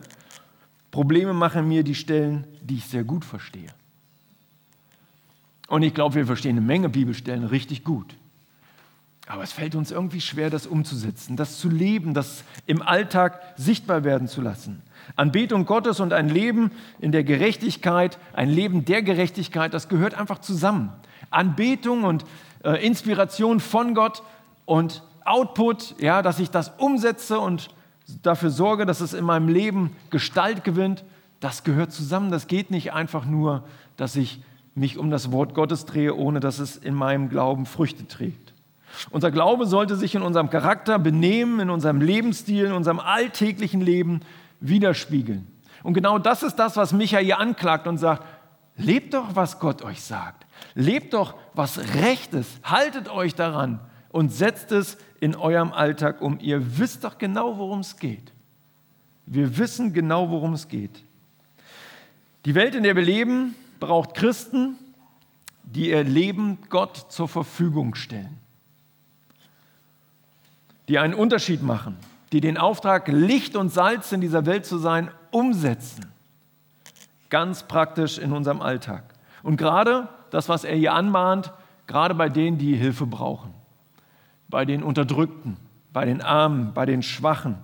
Probleme 0.90 1.34
machen 1.34 1.68
mir 1.68 1.84
die 1.84 1.94
Stellen, 1.94 2.48
die 2.64 2.78
ich 2.78 2.86
sehr 2.86 3.04
gut 3.04 3.24
verstehe. 3.24 3.70
Und 5.68 5.84
ich 5.84 5.94
glaube, 5.94 6.16
wir 6.16 6.26
verstehen 6.26 6.58
eine 6.58 6.66
Menge 6.66 6.90
Bibelstellen 6.90 7.44
richtig 7.44 7.84
gut. 7.84 8.16
Aber 9.30 9.44
es 9.44 9.54
fällt 9.54 9.76
uns 9.76 9.92
irgendwie 9.92 10.22
schwer, 10.22 10.50
das 10.50 10.66
umzusetzen, 10.66 11.36
das 11.36 11.60
zu 11.60 11.70
leben, 11.70 12.16
das 12.16 12.44
im 12.66 12.82
Alltag 12.82 13.40
sichtbar 13.58 14.04
werden 14.04 14.28
zu 14.28 14.42
lassen. 14.42 14.82
Anbetung 15.16 15.68
Gottes 15.68 16.00
und 16.00 16.14
ein 16.14 16.30
Leben 16.30 16.72
in 17.00 17.12
der 17.12 17.24
Gerechtigkeit, 17.24 18.18
ein 18.34 18.50
Leben 18.50 18.86
der 18.86 19.04
Gerechtigkeit, 19.04 19.72
das 19.76 19.88
gehört 19.88 20.16
einfach 20.16 20.40
zusammen. 20.40 20.92
Anbetung 21.30 22.06
und 22.06 22.26
äh, 22.64 22.84
Inspiration 22.84 23.60
von 23.60 23.94
Gott 23.94 24.24
und 24.66 25.04
Output, 25.26 26.02
ja, 26.02 26.24
dass 26.24 26.40
ich 26.40 26.50
das 26.50 26.70
umsetze 26.80 27.40
und 27.40 27.70
dafür 28.24 28.50
sorge, 28.50 28.88
dass 28.88 29.00
es 29.00 29.14
in 29.14 29.26
meinem 29.26 29.48
Leben 29.48 29.96
Gestalt 30.10 30.64
gewinnt, 30.64 31.04
das 31.40 31.64
gehört 31.64 31.92
zusammen. 31.92 32.32
Das 32.32 32.48
geht 32.48 32.72
nicht 32.72 32.94
einfach 32.94 33.26
nur, 33.26 33.64
dass 33.96 34.16
ich 34.16 34.42
mich 34.74 34.98
um 34.98 35.12
das 35.12 35.32
Wort 35.32 35.54
Gottes 35.54 35.86
drehe, 35.86 36.16
ohne 36.16 36.40
dass 36.40 36.58
es 36.58 36.78
in 36.78 36.96
meinem 36.96 37.30
Glauben 37.30 37.68
Früchte 37.68 38.08
trägt. 38.08 38.49
Unser 39.12 39.32
Glaube 39.32 39.66
sollte 39.66 39.96
sich 39.96 40.16
in 40.16 40.22
unserem 40.22 40.50
Charakter, 40.50 41.00
Benehmen, 41.00 41.60
in 41.60 41.70
unserem 41.70 42.02
Lebensstil, 42.02 42.66
in 42.66 42.74
unserem 42.74 43.00
alltäglichen 43.00 43.82
Leben 43.82 44.22
widerspiegeln. 44.60 45.48
Und 45.84 45.94
genau 45.94 46.20
das 46.20 46.44
ist 46.44 46.56
das, 46.56 46.76
was 46.76 46.92
Micha 46.92 47.20
hier 47.20 47.40
anklagt 47.40 47.88
und 47.88 47.98
sagt, 47.98 48.26
lebt 48.76 49.14
doch, 49.14 49.36
was 49.36 49.60
Gott 49.60 49.82
euch 49.82 50.02
sagt. 50.02 50.46
Lebt 50.76 51.14
doch, 51.14 51.36
was 51.54 51.80
recht 51.96 52.34
ist. 52.34 52.60
Haltet 52.64 53.10
euch 53.10 53.36
daran 53.36 53.80
und 54.10 54.30
setzt 54.30 54.72
es 54.72 54.98
in 55.22 55.36
eurem 55.36 55.72
Alltag 55.72 56.22
um. 56.22 56.38
Ihr 56.42 56.78
wisst 56.78 57.04
doch 57.04 57.18
genau, 57.18 57.58
worum 57.58 57.80
es 57.80 57.98
geht. 57.98 58.34
Wir 59.26 59.58
wissen 59.58 59.94
genau, 59.94 60.30
worum 60.30 60.54
es 60.54 60.68
geht. 60.68 61.04
Die 62.46 62.56
Welt, 62.56 62.76
in 62.76 62.84
der 62.84 62.96
wir 62.96 63.04
leben, 63.04 63.56
braucht 63.80 64.16
Christen, 64.16 64.76
die 65.64 65.90
ihr 65.90 66.04
Leben 66.04 66.58
Gott 66.70 67.06
zur 67.10 67.28
Verfügung 67.28 67.96
stellen 67.96 68.40
die 70.90 70.98
einen 70.98 71.14
Unterschied 71.14 71.62
machen, 71.62 71.96
die 72.32 72.42
den 72.42 72.58
Auftrag, 72.58 73.08
Licht 73.08 73.56
und 73.56 73.70
Salz 73.70 74.12
in 74.12 74.22
dieser 74.22 74.46
Welt 74.46 74.66
zu 74.66 74.80
sein, 74.80 75.12
umsetzen. 75.32 76.12
Ganz 77.30 77.64
praktisch 77.64 78.18
in 78.18 78.34
unserem 78.34 78.62
Alltag. 78.62 79.04
Und 79.44 79.58
gerade 79.58 80.10
das, 80.32 80.50
was 80.50 80.64
er 80.64 80.76
hier 80.76 80.94
anmahnt, 80.94 81.54
gerade 81.86 82.16
bei 82.16 82.28
denen, 82.28 82.58
die 82.58 82.76
Hilfe 82.76 83.06
brauchen, 83.06 83.54
bei 84.50 84.66
den 84.66 84.82
Unterdrückten, 84.82 85.58
bei 85.94 86.06
den 86.06 86.22
Armen, 86.22 86.74
bei 86.74 86.88
den 86.88 87.04
Schwachen, 87.04 87.58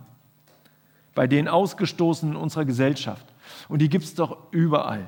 bei 1.15 1.25
den 1.25 1.47
Ausgestoßenen 1.47 2.35
unserer 2.35 2.65
Gesellschaft. 2.65 3.25
Und 3.67 3.79
die 3.79 3.89
gibt 3.89 4.03
es 4.03 4.13
doch 4.13 4.37
überall, 4.51 5.07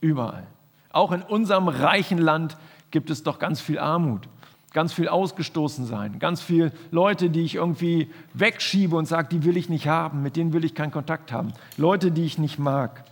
überall. 0.00 0.46
Auch 0.90 1.12
in 1.12 1.22
unserem 1.22 1.68
reichen 1.68 2.18
Land 2.18 2.56
gibt 2.90 3.08
es 3.08 3.22
doch 3.22 3.38
ganz 3.38 3.60
viel 3.60 3.78
Armut, 3.78 4.28
ganz 4.72 4.92
viel 4.92 5.08
Ausgestoßensein, 5.08 6.18
ganz 6.18 6.40
viele 6.42 6.72
Leute, 6.90 7.30
die 7.30 7.42
ich 7.42 7.56
irgendwie 7.56 8.10
wegschiebe 8.34 8.96
und 8.96 9.06
sage, 9.06 9.28
die 9.30 9.44
will 9.44 9.56
ich 9.56 9.68
nicht 9.68 9.86
haben, 9.86 10.22
mit 10.22 10.36
denen 10.36 10.52
will 10.52 10.64
ich 10.64 10.74
keinen 10.74 10.92
Kontakt 10.92 11.32
haben. 11.32 11.52
Leute, 11.76 12.10
die 12.10 12.24
ich 12.24 12.38
nicht 12.38 12.58
mag. 12.58 13.04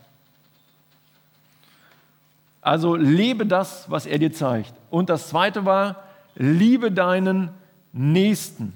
Also 2.63 2.95
lebe 2.97 3.47
das, 3.47 3.91
was 3.91 4.07
er 4.07 4.19
dir 4.19 4.33
zeigt. 4.33 4.75
Und 4.91 5.09
das 5.09 5.29
Zweite 5.29 5.65
war, 5.65 6.03
liebe 6.35 6.93
deinen 6.93 7.51
Nächsten. 7.93 8.73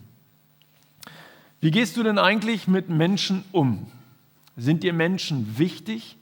Wie 1.60 1.70
gehst 1.70 1.96
du 1.96 2.02
denn 2.02 2.18
eigentlich 2.18 2.68
mit 2.68 2.88
Menschen 2.88 3.44
um? 3.52 3.86
Sind 4.56 4.82
dir 4.82 4.92
Menschen 4.92 5.58
wichtig? 5.58 6.16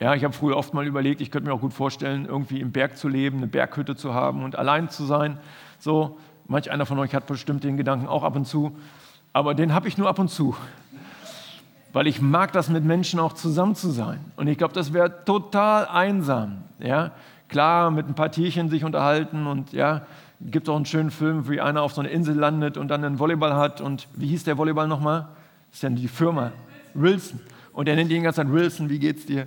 Ja, 0.00 0.14
ich 0.14 0.22
habe 0.22 0.32
früher 0.32 0.56
oft 0.56 0.74
mal 0.74 0.86
überlegt, 0.86 1.20
ich 1.20 1.30
könnte 1.30 1.48
mir 1.48 1.54
auch 1.54 1.60
gut 1.60 1.72
vorstellen, 1.72 2.26
irgendwie 2.26 2.60
im 2.60 2.70
Berg 2.70 2.96
zu 2.96 3.08
leben, 3.08 3.38
eine 3.38 3.48
Berghütte 3.48 3.96
zu 3.96 4.14
haben 4.14 4.44
und 4.44 4.56
allein 4.56 4.90
zu 4.90 5.04
sein. 5.04 5.38
So, 5.78 6.18
manch 6.46 6.70
einer 6.70 6.86
von 6.86 6.98
euch 6.98 7.14
hat 7.14 7.26
bestimmt 7.26 7.64
den 7.64 7.76
Gedanken 7.76 8.06
auch 8.06 8.22
ab 8.22 8.36
und 8.36 8.46
zu, 8.46 8.76
aber 9.32 9.54
den 9.54 9.74
habe 9.74 9.88
ich 9.88 9.98
nur 9.98 10.08
ab 10.08 10.18
und 10.18 10.28
zu, 10.28 10.56
weil 11.92 12.06
ich 12.06 12.20
mag 12.20 12.52
das 12.52 12.68
mit 12.68 12.84
Menschen 12.84 13.20
auch 13.20 13.32
zusammen 13.32 13.74
zu 13.74 13.90
sein. 13.90 14.20
Und 14.36 14.48
ich 14.48 14.58
glaube, 14.58 14.74
das 14.74 14.92
wäre 14.92 15.24
total 15.24 15.86
einsam. 15.86 16.62
Ja, 16.80 17.12
klar, 17.48 17.90
mit 17.90 18.08
ein 18.08 18.14
paar 18.14 18.30
Tierchen 18.30 18.68
sich 18.68 18.84
unterhalten 18.84 19.46
und 19.46 19.72
ja, 19.72 20.02
gibt 20.40 20.68
auch 20.68 20.76
einen 20.76 20.86
schönen 20.86 21.10
Film, 21.10 21.48
wie 21.48 21.60
einer 21.60 21.82
auf 21.82 21.92
so 21.92 22.00
einer 22.00 22.10
Insel 22.10 22.36
landet 22.36 22.76
und 22.76 22.88
dann 22.88 23.04
einen 23.04 23.18
Volleyball 23.18 23.54
hat 23.54 23.80
und 23.80 24.08
wie 24.14 24.28
hieß 24.28 24.44
der 24.44 24.58
Volleyball 24.58 24.88
nochmal? 24.88 25.28
Ist 25.72 25.82
ja 25.82 25.90
die 25.90 26.08
Firma 26.08 26.52
Wilson. 26.94 27.40
Und 27.72 27.88
er 27.88 27.94
nennt 27.94 28.10
ihn 28.10 28.18
die 28.18 28.22
ganze 28.22 28.42
Zeit 28.42 28.52
Wilson, 28.52 28.88
wie 28.88 28.98
geht's 28.98 29.26
dir? 29.26 29.46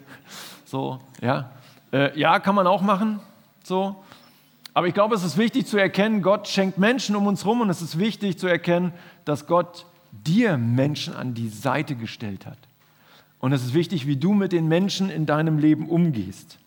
So, 0.66 1.00
ja. 1.22 1.50
Äh, 1.92 2.18
ja, 2.18 2.40
kann 2.40 2.56
man 2.56 2.68
auch 2.68 2.82
machen. 2.82 3.20
So. 3.64 4.04
Aber 4.74 4.88
ich 4.88 4.94
glaube, 4.94 5.16
es 5.16 5.24
ist 5.24 5.38
wichtig 5.38 5.68
zu 5.68 5.78
erkennen, 5.78 6.22
Gott 6.22 6.48
schenkt 6.48 6.78
Menschen 6.78 7.16
um 7.16 7.28
uns 7.28 7.44
herum 7.44 7.62
und 7.62 7.70
es 7.70 7.82
ist 7.82 8.00
wichtig 8.00 8.40
zu 8.40 8.48
erkennen, 8.48 8.94
dass 9.26 9.48
Gott 9.48 9.86
dir 10.12 10.58
Menschen 10.58 11.14
an 11.14 11.34
die 11.34 11.50
Seite 11.50 11.96
gestellt 11.96 12.46
hat. 12.46 12.58
Und 13.40 13.54
es 13.54 13.64
ist 13.64 13.74
wichtig, 13.74 14.08
wie 14.08 14.16
du 14.16 14.34
mit 14.34 14.52
den 14.52 14.68
Menschen 14.68 15.10
in 15.10 15.26
deinem 15.26 15.58
Leben 15.58 15.90
umgehst. 15.90 16.58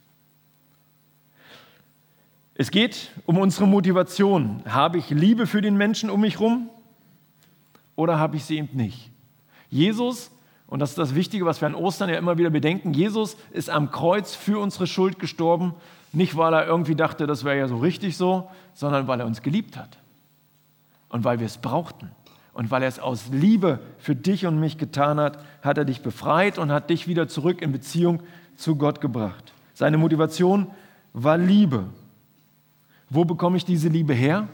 Es 2.57 2.71
geht 2.71 3.11
um 3.27 3.39
unsere 3.39 3.67
Motivation. 3.67 4.63
Habe 4.67 4.99
ich 4.99 5.11
Liebe 5.11 5.47
für 5.47 5.63
den 5.63 5.77
Menschen 5.77 6.11
um 6.11 6.21
mich 6.21 6.39
herum 6.39 6.69
oder 7.97 8.19
habe 8.19 8.37
ich 8.37 8.45
sie 8.45 8.59
eben 8.59 8.77
nicht? 8.77 9.11
Jesus 9.71 10.31
und 10.67 10.81
das 10.81 10.91
ist 10.91 10.99
das 10.99 11.15
Wichtige, 11.15 11.45
was 11.45 11.61
wir 11.61 11.67
an 11.67 11.75
Ostern 11.75 12.09
ja 12.09 12.17
immer 12.17 12.39
wieder 12.39 12.51
bedenken. 12.51 12.95
Jesus 12.95 13.37
ist 13.53 13.71
am 13.71 13.91
Kreuz 13.91 14.35
für 14.35 14.59
unsere 14.59 14.87
Schuld 14.87 15.19
gestorben, 15.19 15.75
nicht 16.15 16.37
weil 16.37 16.55
er 16.55 16.67
irgendwie 16.67 16.95
dachte, 16.95 17.27
das 17.27 17.45
wäre 17.45 17.59
ja 17.59 17.69
so 17.69 17.79
richtig 17.79 18.17
so, 18.17 18.49
sondern 18.73 19.09
weil 19.09 19.21
er 19.21 19.27
uns 19.27 19.43
geliebt 19.43 19.77
hat. 19.77 19.99
Und 21.09 21.25
weil 21.25 21.39
wir 21.39 21.47
es 21.47 21.59
brauchten. 21.59 22.11
Und 22.53 22.71
weil 22.71 22.83
er 22.83 22.89
es 22.89 22.99
aus 22.99 23.29
Liebe 23.31 23.81
für 23.99 24.15
dich 24.15 24.47
und 24.47 24.61
mich 24.61 24.79
getan 24.79 25.19
hat, 25.19 25.39
hat 25.63 25.79
er 25.79 25.85
dich 25.85 26.03
befreit 26.03 26.59
und 26.59 26.71
hat 26.71 26.91
dich 26.91 27.09
wieder 27.09 27.29
zurück 27.29 27.63
in 27.63 27.73
Beziehung 27.73 28.23
zu 28.57 28.77
Gott 28.77 29.01
gebracht. 29.01 29.53
Seine 29.75 29.99
Motivation 29.99 30.69
war 31.13 31.37
Liebe. 31.37 31.87
Wo 33.11 33.25
bekomme 33.25 33.57
ich 33.57 33.65
diese 33.65 33.89
Liebe 33.89 34.15
her? 34.15 34.49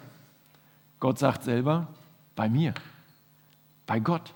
Gott 0.99 1.19
sagt 1.19 1.45
selber, 1.45 1.89
bei 2.37 2.49
mir, 2.49 2.75
bei 3.87 4.01
Gott. 4.01 4.35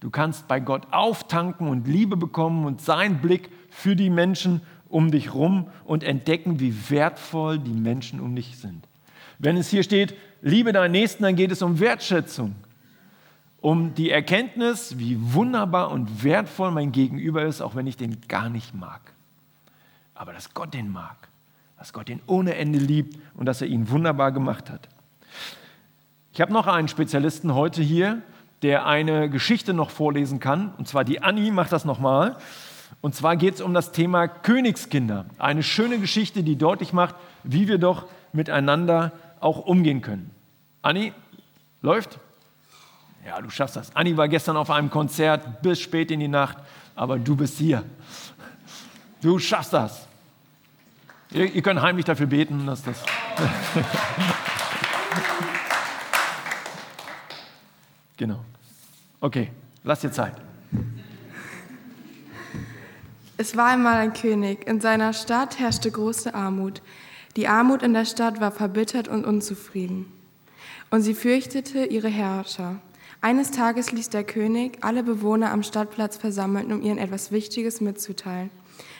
Du 0.00 0.10
kannst 0.10 0.46
bei 0.46 0.60
Gott 0.60 0.86
auftanken 0.92 1.68
und 1.68 1.88
Liebe 1.88 2.16
bekommen 2.16 2.66
und 2.66 2.80
seinen 2.80 3.20
Blick 3.20 3.50
für 3.70 3.96
die 3.96 4.10
Menschen 4.10 4.60
um 4.88 5.10
dich 5.10 5.34
rum 5.34 5.68
und 5.84 6.02
entdecken, 6.02 6.60
wie 6.60 6.90
wertvoll 6.90 7.58
die 7.58 7.72
Menschen 7.72 8.20
um 8.20 8.34
dich 8.34 8.56
sind. 8.58 8.86
Wenn 9.38 9.56
es 9.56 9.68
hier 9.68 9.82
steht, 9.82 10.16
liebe 10.42 10.72
deinen 10.72 10.92
Nächsten, 10.92 11.22
dann 11.22 11.36
geht 11.36 11.52
es 11.52 11.62
um 11.62 11.78
Wertschätzung, 11.80 12.54
um 13.60 13.94
die 13.94 14.10
Erkenntnis, 14.10 14.98
wie 14.98 15.16
wunderbar 15.34 15.90
und 15.90 16.24
wertvoll 16.24 16.70
mein 16.70 16.92
Gegenüber 16.92 17.44
ist, 17.44 17.60
auch 17.60 17.74
wenn 17.74 17.86
ich 17.86 17.96
den 17.96 18.20
gar 18.28 18.48
nicht 18.48 18.74
mag. 18.74 19.12
Aber 20.14 20.32
dass 20.32 20.54
Gott 20.54 20.74
den 20.74 20.90
mag, 20.90 21.28
dass 21.78 21.92
Gott 21.92 22.08
ihn 22.08 22.20
ohne 22.26 22.56
Ende 22.56 22.78
liebt 22.78 23.18
und 23.34 23.46
dass 23.46 23.62
er 23.62 23.68
ihn 23.68 23.90
wunderbar 23.90 24.32
gemacht 24.32 24.70
hat. 24.70 24.88
Ich 26.32 26.40
habe 26.40 26.52
noch 26.52 26.66
einen 26.66 26.88
Spezialisten 26.88 27.54
heute 27.54 27.82
hier, 27.82 28.22
der 28.62 28.86
eine 28.86 29.30
Geschichte 29.30 29.74
noch 29.74 29.90
vorlesen 29.90 30.40
kann. 30.40 30.72
Und 30.78 30.88
zwar 30.88 31.04
die 31.04 31.22
Anni 31.22 31.50
macht 31.50 31.72
das 31.72 31.84
nochmal. 31.84 32.36
Und 33.00 33.14
zwar 33.14 33.36
geht 33.36 33.54
es 33.54 33.60
um 33.60 33.74
das 33.74 33.92
Thema 33.92 34.28
Königskinder. 34.28 35.26
Eine 35.38 35.62
schöne 35.62 35.98
Geschichte, 35.98 36.42
die 36.42 36.56
deutlich 36.56 36.92
macht, 36.92 37.14
wie 37.44 37.68
wir 37.68 37.78
doch 37.78 38.06
miteinander 38.32 39.12
auch 39.40 39.58
umgehen 39.58 40.02
können. 40.02 40.30
Anni, 40.82 41.12
läuft? 41.82 42.18
Ja, 43.26 43.40
du 43.40 43.50
schaffst 43.50 43.76
das. 43.76 43.94
Anni 43.94 44.16
war 44.16 44.28
gestern 44.28 44.56
auf 44.56 44.70
einem 44.70 44.90
Konzert 44.90 45.62
bis 45.62 45.80
spät 45.80 46.10
in 46.10 46.20
die 46.20 46.28
Nacht, 46.28 46.58
aber 46.94 47.18
du 47.18 47.36
bist 47.36 47.58
hier. 47.58 47.84
Du 49.20 49.38
schaffst 49.38 49.72
das. 49.72 50.06
Ihr, 51.30 51.52
ihr 51.52 51.62
könnt 51.62 51.82
heimlich 51.82 52.04
dafür 52.04 52.26
beten, 52.26 52.66
dass 52.66 52.82
das. 52.82 53.04
Genau. 58.18 58.44
Okay, 59.20 59.52
lass 59.84 60.00
dir 60.00 60.10
Zeit. 60.10 60.34
Es 63.40 63.56
war 63.56 63.66
einmal 63.66 63.98
ein 63.98 64.14
König. 64.14 64.66
In 64.66 64.80
seiner 64.80 65.12
Stadt 65.12 65.60
herrschte 65.60 65.92
große 65.92 66.34
Armut. 66.34 66.82
Die 67.36 67.46
Armut 67.46 67.84
in 67.84 67.94
der 67.94 68.04
Stadt 68.04 68.40
war 68.40 68.50
verbittert 68.50 69.06
und 69.06 69.24
unzufrieden. 69.24 70.12
Und 70.90 71.02
sie 71.02 71.14
fürchtete 71.14 71.84
ihre 71.84 72.08
Herrscher. 72.08 72.80
Eines 73.20 73.52
Tages 73.52 73.92
ließ 73.92 74.10
der 74.10 74.24
König 74.24 74.78
alle 74.80 75.04
Bewohner 75.04 75.52
am 75.52 75.62
Stadtplatz 75.62 76.16
versammeln, 76.16 76.72
um 76.72 76.82
ihnen 76.82 76.98
etwas 76.98 77.30
Wichtiges 77.30 77.80
mitzuteilen. 77.80 78.50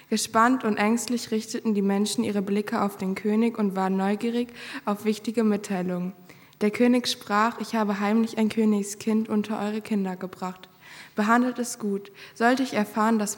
Gespannt 0.09 0.63
und 0.63 0.77
ängstlich 0.77 1.33
richteten 1.33 1.75
die 1.75 1.83
Menschen 1.83 2.23
ihre 2.23 2.41
Blicke 2.41 2.81
auf 2.81 2.97
den 2.97 3.17
König 3.17 3.59
und 3.59 3.75
waren 3.75 3.97
neugierig 3.97 4.51
auf 4.85 5.05
wichtige 5.05 5.43
Mitteilungen. 5.43 6.13
Der 6.61 6.71
König 6.71 7.09
sprach, 7.09 7.61
ich 7.61 7.75
habe 7.75 7.99
heimlich 7.99 8.39
ein 8.39 8.51
Königskind 8.51 9.29
unter 9.29 9.61
eure 9.61 9.81
Kinder 9.81 10.15
gebracht. 10.15 10.69
Behandelt 11.17 11.59
es 11.59 11.81
gut. 11.81 12.13
Sollte 12.35 12.63
ich 12.63 12.75
erfahren, 12.75 13.19
dass 13.19 13.37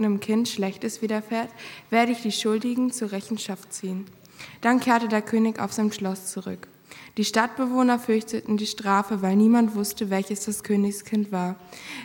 meinem 0.00 0.20
Kind 0.20 0.48
Schlechtes 0.48 1.02
widerfährt, 1.02 1.50
werde 1.90 2.12
ich 2.12 2.22
die 2.22 2.32
Schuldigen 2.32 2.90
zur 2.90 3.12
Rechenschaft 3.12 3.72
ziehen. 3.72 4.06
Dann 4.60 4.80
kehrte 4.80 5.08
der 5.08 5.22
König 5.22 5.60
auf 5.60 5.72
sein 5.72 5.92
Schloss 5.92 6.26
zurück. 6.26 6.68
Die 7.16 7.24
Stadtbewohner 7.24 7.98
fürchteten 7.98 8.56
die 8.56 8.66
Strafe, 8.66 9.22
weil 9.22 9.36
niemand 9.36 9.74
wusste, 9.74 10.10
welches 10.10 10.44
das 10.44 10.62
Königskind 10.62 11.32
war. 11.32 11.56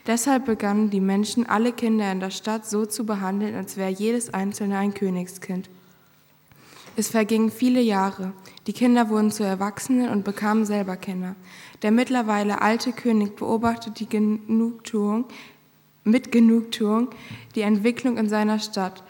Deshalb 0.07 0.45
begannen 0.45 0.89
die 0.89 0.99
Menschen, 0.99 1.47
alle 1.47 1.71
Kinder 1.71 2.11
in 2.11 2.19
der 2.19 2.31
Stadt 2.31 2.65
so 2.65 2.85
zu 2.85 3.05
behandeln, 3.05 3.55
als 3.55 3.77
wäre 3.77 3.91
jedes 3.91 4.33
einzelne 4.33 4.77
ein 4.77 4.93
Königskind. 4.93 5.69
Es 6.97 7.09
vergingen 7.09 7.51
viele 7.51 7.81
Jahre. 7.81 8.31
Die 8.67 8.73
Kinder 8.73 9.09
wurden 9.09 9.29
zu 9.29 9.43
Erwachsenen 9.43 10.09
und 10.09 10.23
bekamen 10.23 10.65
selber 10.65 10.95
Kinder. 10.95 11.35
Der 11.81 11.91
mittlerweile 11.91 12.61
alte 12.61 12.93
König 12.93 13.35
beobachtete 13.35 14.05
die 14.05 14.09
Genugtuung, 14.09 15.25
mit 16.05 16.31
Genugtuung 16.31 17.09
die 17.55 17.61
Entwicklung 17.61 18.17
in 18.17 18.29
seiner 18.29 18.59
Stadt. 18.59 19.03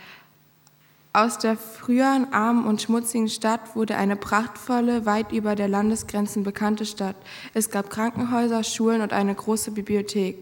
Aus 1.14 1.38
der 1.38 1.56
früheren 1.56 2.34
armen 2.34 2.66
und 2.66 2.82
schmutzigen 2.82 3.30
Stadt 3.30 3.76
wurde 3.76 3.96
eine 3.96 4.16
prachtvolle, 4.16 5.06
weit 5.06 5.32
über 5.32 5.56
der 5.56 5.70
Landesgrenzen 5.70 6.44
bekannte 6.44 6.86
Stadt. 6.86 7.16
Es 7.54 7.70
gab 7.70 7.90
Krankenhäuser, 7.90 8.64
Schulen 8.64 9.02
und 9.02 9.14
eine 9.14 9.34
große 9.34 9.72
Bibliothek. 9.72 10.38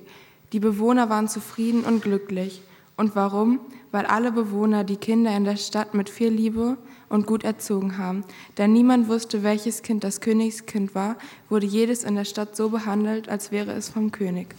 Die 0.51 0.59
Bewohner 0.59 1.09
waren 1.09 1.27
zufrieden 1.27 1.83
und 1.83 2.01
glücklich. 2.01 2.61
Und 2.97 3.15
warum? 3.15 3.59
Weil 3.91 4.05
alle 4.05 4.31
Bewohner 4.31 4.83
die 4.83 4.97
Kinder 4.97 5.35
in 5.35 5.45
der 5.45 5.57
Stadt 5.57 5.93
mit 5.93 6.09
viel 6.09 6.29
Liebe 6.29 6.77
und 7.09 7.27
gut 7.27 7.43
erzogen 7.43 7.99
haben. 7.99 8.23
Da 8.55 8.67
niemand 8.67 9.07
wusste, 9.07 9.43
welches 9.43 9.83
Kind 9.83 10.03
das 10.03 10.21
Königskind 10.21 10.95
war, 10.95 11.17
wurde 11.49 11.67
jedes 11.67 12.03
in 12.03 12.15
der 12.15 12.25
Stadt 12.25 12.55
so 12.55 12.69
behandelt, 12.69 13.29
als 13.29 13.51
wäre 13.51 13.73
es 13.73 13.89
vom 13.89 14.11
König. 14.11 14.55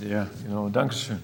Ja, 0.00 0.26
genau, 0.44 0.68
Dankeschön. 0.68 1.18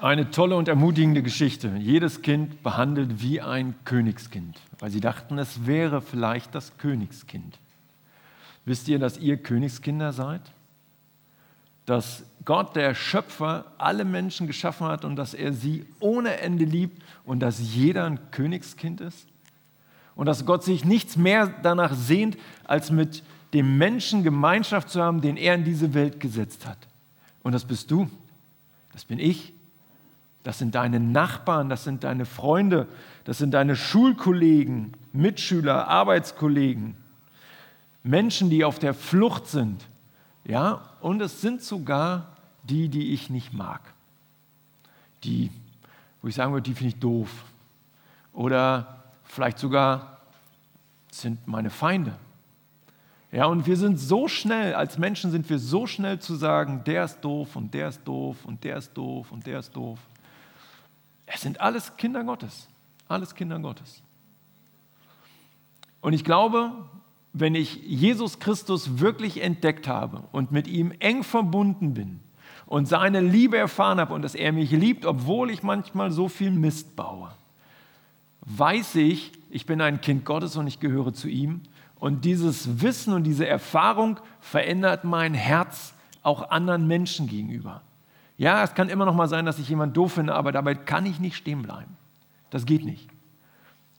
Eine 0.00 0.30
tolle 0.30 0.56
und 0.56 0.68
ermutigende 0.68 1.22
Geschichte. 1.22 1.74
Jedes 1.78 2.22
Kind 2.22 2.62
behandelt 2.62 3.20
wie 3.22 3.40
ein 3.40 3.74
Königskind, 3.84 4.60
weil 4.78 4.90
sie 4.90 5.00
dachten, 5.00 5.38
es 5.38 5.66
wäre 5.66 6.00
vielleicht 6.00 6.54
das 6.54 6.76
Königskind. 6.78 7.58
Wisst 8.64 8.88
ihr, 8.88 8.98
dass 8.98 9.18
ihr 9.18 9.36
Königskinder 9.36 10.12
seid? 10.12 10.42
dass 11.86 12.24
Gott, 12.44 12.76
der 12.76 12.94
Schöpfer, 12.94 13.64
alle 13.78 14.04
Menschen 14.04 14.46
geschaffen 14.46 14.86
hat 14.88 15.04
und 15.04 15.16
dass 15.16 15.34
er 15.34 15.52
sie 15.52 15.86
ohne 16.00 16.40
Ende 16.40 16.64
liebt 16.64 17.02
und 17.24 17.40
dass 17.40 17.60
jeder 17.74 18.04
ein 18.04 18.30
Königskind 18.32 19.00
ist? 19.00 19.28
Und 20.16 20.26
dass 20.26 20.44
Gott 20.44 20.64
sich 20.64 20.84
nichts 20.84 21.16
mehr 21.16 21.46
danach 21.62 21.94
sehnt, 21.94 22.36
als 22.64 22.90
mit 22.90 23.22
dem 23.54 23.78
Menschen 23.78 24.24
Gemeinschaft 24.24 24.88
zu 24.90 25.00
haben, 25.00 25.20
den 25.20 25.36
er 25.36 25.54
in 25.54 25.64
diese 25.64 25.94
Welt 25.94 26.18
gesetzt 26.18 26.66
hat. 26.66 26.78
Und 27.42 27.52
das 27.52 27.64
bist 27.64 27.90
du. 27.90 28.10
Das 28.92 29.04
bin 29.04 29.18
ich. 29.18 29.52
Das 30.42 30.58
sind 30.58 30.74
deine 30.74 31.00
Nachbarn, 31.00 31.68
das 31.68 31.82
sind 31.82 32.04
deine 32.04 32.24
Freunde, 32.24 32.86
das 33.24 33.38
sind 33.38 33.50
deine 33.50 33.74
Schulkollegen, 33.74 34.92
Mitschüler, 35.12 35.88
Arbeitskollegen, 35.88 36.96
Menschen, 38.04 38.48
die 38.48 38.64
auf 38.64 38.78
der 38.78 38.94
Flucht 38.94 39.48
sind. 39.48 39.84
Ja, 40.44 40.82
und 41.00 41.20
es 41.20 41.40
sind 41.40 41.62
sogar 41.62 42.36
die, 42.62 42.88
die 42.88 43.12
ich 43.12 43.28
nicht 43.28 43.52
mag. 43.52 43.80
Die, 45.24 45.50
wo 46.22 46.28
ich 46.28 46.36
sagen 46.36 46.52
würde, 46.52 46.70
die 46.70 46.74
finde 46.74 46.94
ich 46.94 47.00
doof. 47.00 47.28
Oder 48.32 48.95
vielleicht 49.26 49.58
sogar 49.58 50.18
sind 51.10 51.46
meine 51.46 51.70
Feinde. 51.70 52.16
Ja, 53.32 53.46
und 53.46 53.66
wir 53.66 53.76
sind 53.76 53.98
so 53.98 54.28
schnell, 54.28 54.74
als 54.74 54.98
Menschen 54.98 55.30
sind 55.30 55.50
wir 55.50 55.58
so 55.58 55.86
schnell 55.86 56.18
zu 56.18 56.36
sagen, 56.36 56.82
der 56.84 57.04
ist 57.04 57.20
doof 57.20 57.56
und 57.56 57.74
der 57.74 57.88
ist 57.88 58.02
doof 58.04 58.36
und 58.44 58.64
der 58.64 58.76
ist 58.76 58.94
doof 58.94 59.30
und 59.30 59.46
der 59.46 59.58
ist 59.58 59.74
doof. 59.74 59.98
Es 61.26 61.40
sind 61.40 61.60
alles 61.60 61.96
Kinder 61.96 62.22
Gottes. 62.24 62.68
Alles 63.08 63.34
Kinder 63.34 63.58
Gottes. 63.58 64.02
Und 66.00 66.12
ich 66.12 66.24
glaube, 66.24 66.72
wenn 67.32 67.54
ich 67.54 67.76
Jesus 67.84 68.38
Christus 68.38 69.00
wirklich 69.00 69.42
entdeckt 69.42 69.88
habe 69.88 70.22
und 70.32 70.52
mit 70.52 70.68
ihm 70.68 70.92
eng 71.00 71.22
verbunden 71.22 71.94
bin 71.94 72.20
und 72.64 72.86
seine 72.86 73.20
Liebe 73.20 73.58
erfahren 73.58 74.00
habe 74.00 74.14
und 74.14 74.22
dass 74.22 74.34
er 74.34 74.52
mich 74.52 74.70
liebt, 74.70 75.04
obwohl 75.04 75.50
ich 75.50 75.62
manchmal 75.62 76.10
so 76.10 76.28
viel 76.28 76.50
Mist 76.50 76.96
baue, 76.96 77.30
weiß 78.46 78.96
ich, 78.96 79.32
ich 79.50 79.66
bin 79.66 79.80
ein 79.80 80.00
Kind 80.00 80.24
Gottes 80.24 80.56
und 80.56 80.66
ich 80.66 80.80
gehöre 80.80 81.12
zu 81.12 81.28
ihm. 81.28 81.60
Und 81.98 82.24
dieses 82.24 82.82
Wissen 82.82 83.12
und 83.12 83.24
diese 83.24 83.46
Erfahrung 83.46 84.18
verändert 84.40 85.04
mein 85.04 85.34
Herz 85.34 85.94
auch 86.22 86.50
anderen 86.50 86.86
Menschen 86.86 87.26
gegenüber. 87.26 87.82
Ja, 88.38 88.62
es 88.64 88.74
kann 88.74 88.88
immer 88.88 89.06
noch 89.06 89.14
mal 89.14 89.28
sein, 89.28 89.46
dass 89.46 89.58
ich 89.58 89.68
jemand 89.68 89.96
doof 89.96 90.14
finde, 90.14 90.34
aber 90.34 90.52
dabei 90.52 90.74
kann 90.74 91.06
ich 91.06 91.20
nicht 91.20 91.36
stehen 91.36 91.62
bleiben. 91.62 91.96
Das 92.50 92.66
geht 92.66 92.84
nicht. 92.84 93.08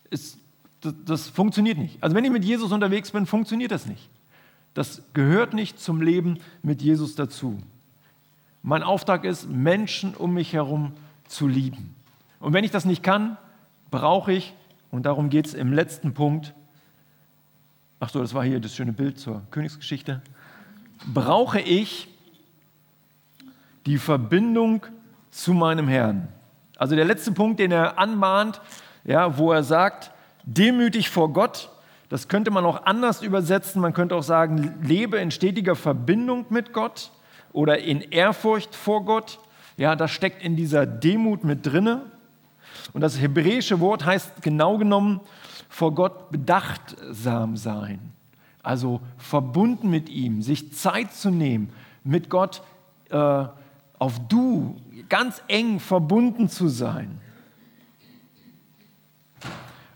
Es 0.09 0.37
das, 0.81 0.93
das 1.05 1.29
funktioniert 1.29 1.77
nicht. 1.77 2.01
Also 2.01 2.15
wenn 2.15 2.25
ich 2.25 2.31
mit 2.31 2.45
Jesus 2.45 2.71
unterwegs 2.71 3.11
bin, 3.11 3.25
funktioniert 3.25 3.71
das 3.71 3.85
nicht. 3.85 4.09
Das 4.73 5.01
gehört 5.13 5.53
nicht 5.53 5.79
zum 5.79 6.01
Leben 6.01 6.39
mit 6.61 6.81
Jesus 6.81 7.15
dazu. 7.15 7.57
Mein 8.61 8.83
Auftrag 8.83 9.23
ist, 9.23 9.49
Menschen 9.49 10.13
um 10.13 10.33
mich 10.33 10.53
herum 10.53 10.93
zu 11.27 11.47
lieben. 11.47 11.95
Und 12.39 12.53
wenn 12.53 12.63
ich 12.63 12.71
das 12.71 12.85
nicht 12.85 13.01
kann, 13.01 13.37
brauche 13.91 14.33
ich, 14.33 14.53
und 14.91 15.05
darum 15.05 15.29
geht 15.29 15.47
es 15.47 15.53
im 15.53 15.73
letzten 15.73 16.13
Punkt, 16.13 16.53
ach 17.99 18.09
so, 18.09 18.19
das 18.19 18.33
war 18.33 18.43
hier 18.43 18.59
das 18.59 18.75
schöne 18.75 18.93
Bild 18.93 19.19
zur 19.19 19.41
Königsgeschichte, 19.51 20.21
brauche 21.13 21.59
ich 21.59 22.07
die 23.85 23.97
Verbindung 23.97 24.85
zu 25.31 25.53
meinem 25.53 25.87
Herrn. 25.87 26.27
Also 26.77 26.95
der 26.95 27.05
letzte 27.05 27.31
Punkt, 27.31 27.59
den 27.59 27.71
er 27.71 27.97
anmahnt, 27.97 28.61
ja, 29.03 29.37
wo 29.37 29.51
er 29.51 29.63
sagt, 29.63 30.11
demütig 30.43 31.09
vor 31.09 31.33
Gott. 31.33 31.69
Das 32.09 32.27
könnte 32.27 32.51
man 32.51 32.65
auch 32.65 32.85
anders 32.85 33.21
übersetzen. 33.21 33.81
Man 33.81 33.93
könnte 33.93 34.15
auch 34.15 34.23
sagen, 34.23 34.79
lebe 34.83 35.17
in 35.17 35.31
stetiger 35.31 35.75
Verbindung 35.75 36.45
mit 36.49 36.73
Gott 36.73 37.11
oder 37.51 37.79
in 37.79 38.01
Ehrfurcht 38.01 38.75
vor 38.75 39.03
Gott. 39.05 39.39
Ja, 39.77 39.95
das 39.95 40.11
steckt 40.11 40.43
in 40.43 40.55
dieser 40.55 40.85
Demut 40.85 41.43
mit 41.43 41.65
drinne. 41.65 42.11
Und 42.93 43.01
das 43.01 43.19
hebräische 43.19 43.79
Wort 43.79 44.05
heißt 44.05 44.41
genau 44.41 44.77
genommen 44.77 45.21
vor 45.69 45.93
Gott 45.93 46.31
bedachtsam 46.31 47.57
sein. 47.57 48.13
Also 48.63 49.01
verbunden 49.17 49.89
mit 49.89 50.09
ihm, 50.09 50.41
sich 50.41 50.73
Zeit 50.73 51.13
zu 51.13 51.29
nehmen, 51.29 51.69
mit 52.03 52.29
Gott 52.29 52.61
äh, 53.09 53.45
auf 53.99 54.19
du 54.27 54.79
ganz 55.09 55.41
eng 55.47 55.79
verbunden 55.79 56.49
zu 56.49 56.67
sein. 56.67 57.19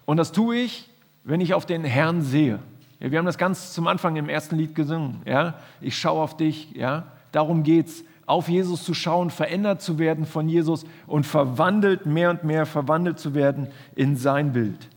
Und 0.06 0.18
das 0.18 0.32
tue 0.32 0.58
ich, 0.58 0.90
wenn 1.24 1.42
ich 1.42 1.54
auf 1.54 1.66
den 1.66 1.84
Herrn 1.84 2.22
sehe. 2.22 2.60
Ja, 3.00 3.12
wir 3.12 3.18
haben 3.18 3.26
das 3.26 3.38
ganz 3.38 3.74
zum 3.74 3.88
Anfang 3.88 4.16
im 4.16 4.30
ersten 4.30 4.56
Lied 4.56 4.76
gesungen. 4.76 5.22
Ja? 5.26 5.56
Ich 5.80 5.98
schaue 5.98 6.22
auf 6.22 6.38
dich. 6.38 6.72
Ja? 6.74 7.08
Darum 7.32 7.64
geht 7.64 7.88
es, 7.88 8.04
auf 8.32 8.50
Jesus 8.50 8.84
zu 8.84 8.94
schauen, 8.94 9.30
verändert 9.30 9.82
zu 9.82 10.00
werden 10.00 10.26
von 10.26 10.48
Jesus 10.50 10.86
und 11.08 11.26
verwandelt, 11.26 12.06
mehr 12.06 12.30
und 12.30 12.44
mehr 12.44 12.66
verwandelt 12.66 13.20
zu 13.20 13.34
werden 13.34 13.68
in 13.96 14.16
sein 14.16 14.54
Bild. 14.54 14.90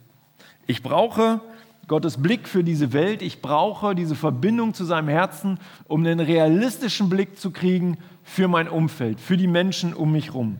Ich 0.67 0.83
brauche 0.83 1.41
Gottes 1.87 2.23
Blick 2.23 2.49
für 2.49 2.65
diese 2.65 2.93
Welt. 2.93 3.21
Ich 3.21 3.43
brauche 3.43 3.95
diese 3.95 4.15
Verbindung 4.15 4.73
zu 4.73 4.85
seinem 4.85 5.09
Herzen, 5.09 5.59
um 5.87 6.01
einen 6.01 6.21
realistischen 6.21 7.11
Blick 7.11 7.39
zu 7.39 7.51
kriegen 7.51 7.99
für 8.23 8.49
mein 8.49 8.69
Umfeld, 8.69 9.21
für 9.21 9.37
die 9.37 9.49
Menschen 9.49 9.93
um 9.93 10.13
mich 10.13 10.29
herum. 10.29 10.59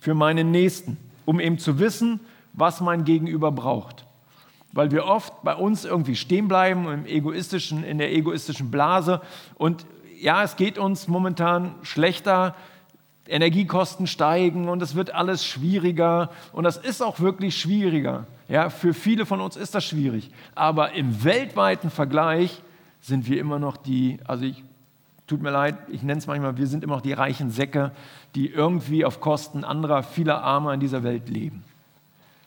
für 0.00 0.14
meinen 0.14 0.50
Nächsten, 0.50 0.96
um 1.26 1.38
eben 1.38 1.58
zu 1.58 1.78
wissen, 1.78 2.20
was 2.54 2.80
mein 2.80 3.04
Gegenüber 3.04 3.52
braucht. 3.52 4.06
Weil 4.72 4.90
wir 4.90 5.04
oft 5.04 5.42
bei 5.42 5.54
uns 5.54 5.84
irgendwie 5.84 6.16
stehen 6.16 6.48
bleiben 6.48 6.90
im 6.90 7.06
egoistischen, 7.06 7.82
in 7.82 7.98
der 7.98 8.12
egoistischen 8.12 8.70
Blase. 8.70 9.20
Und 9.56 9.84
ja, 10.20 10.42
es 10.42 10.56
geht 10.56 10.78
uns 10.78 11.08
momentan 11.08 11.74
schlechter, 11.82 12.54
Energiekosten 13.26 14.06
steigen 14.06 14.68
und 14.68 14.82
es 14.82 14.94
wird 14.94 15.14
alles 15.14 15.44
schwieriger. 15.44 16.30
Und 16.52 16.64
das 16.64 16.76
ist 16.76 17.02
auch 17.02 17.20
wirklich 17.20 17.56
schwieriger. 17.56 18.26
Ja, 18.48 18.70
für 18.70 18.92
viele 18.92 19.26
von 19.26 19.40
uns 19.40 19.56
ist 19.56 19.74
das 19.74 19.84
schwierig. 19.84 20.30
Aber 20.54 20.92
im 20.92 21.24
weltweiten 21.24 21.90
Vergleich 21.90 22.62
sind 23.00 23.28
wir 23.28 23.40
immer 23.40 23.58
noch 23.58 23.76
die, 23.76 24.18
also 24.24 24.44
ich 24.44 24.64
tut 25.26 25.40
mir 25.40 25.50
leid, 25.50 25.76
ich 25.88 26.02
nenne 26.02 26.18
es 26.18 26.26
manchmal, 26.26 26.56
wir 26.56 26.66
sind 26.66 26.82
immer 26.82 26.96
noch 26.96 27.02
die 27.02 27.12
reichen 27.12 27.50
Säcke, 27.50 27.92
die 28.34 28.48
irgendwie 28.48 29.04
auf 29.04 29.20
Kosten 29.20 29.62
anderer, 29.62 30.02
vieler 30.02 30.42
Armer 30.42 30.74
in 30.74 30.80
dieser 30.80 31.04
Welt 31.04 31.28
leben. 31.28 31.62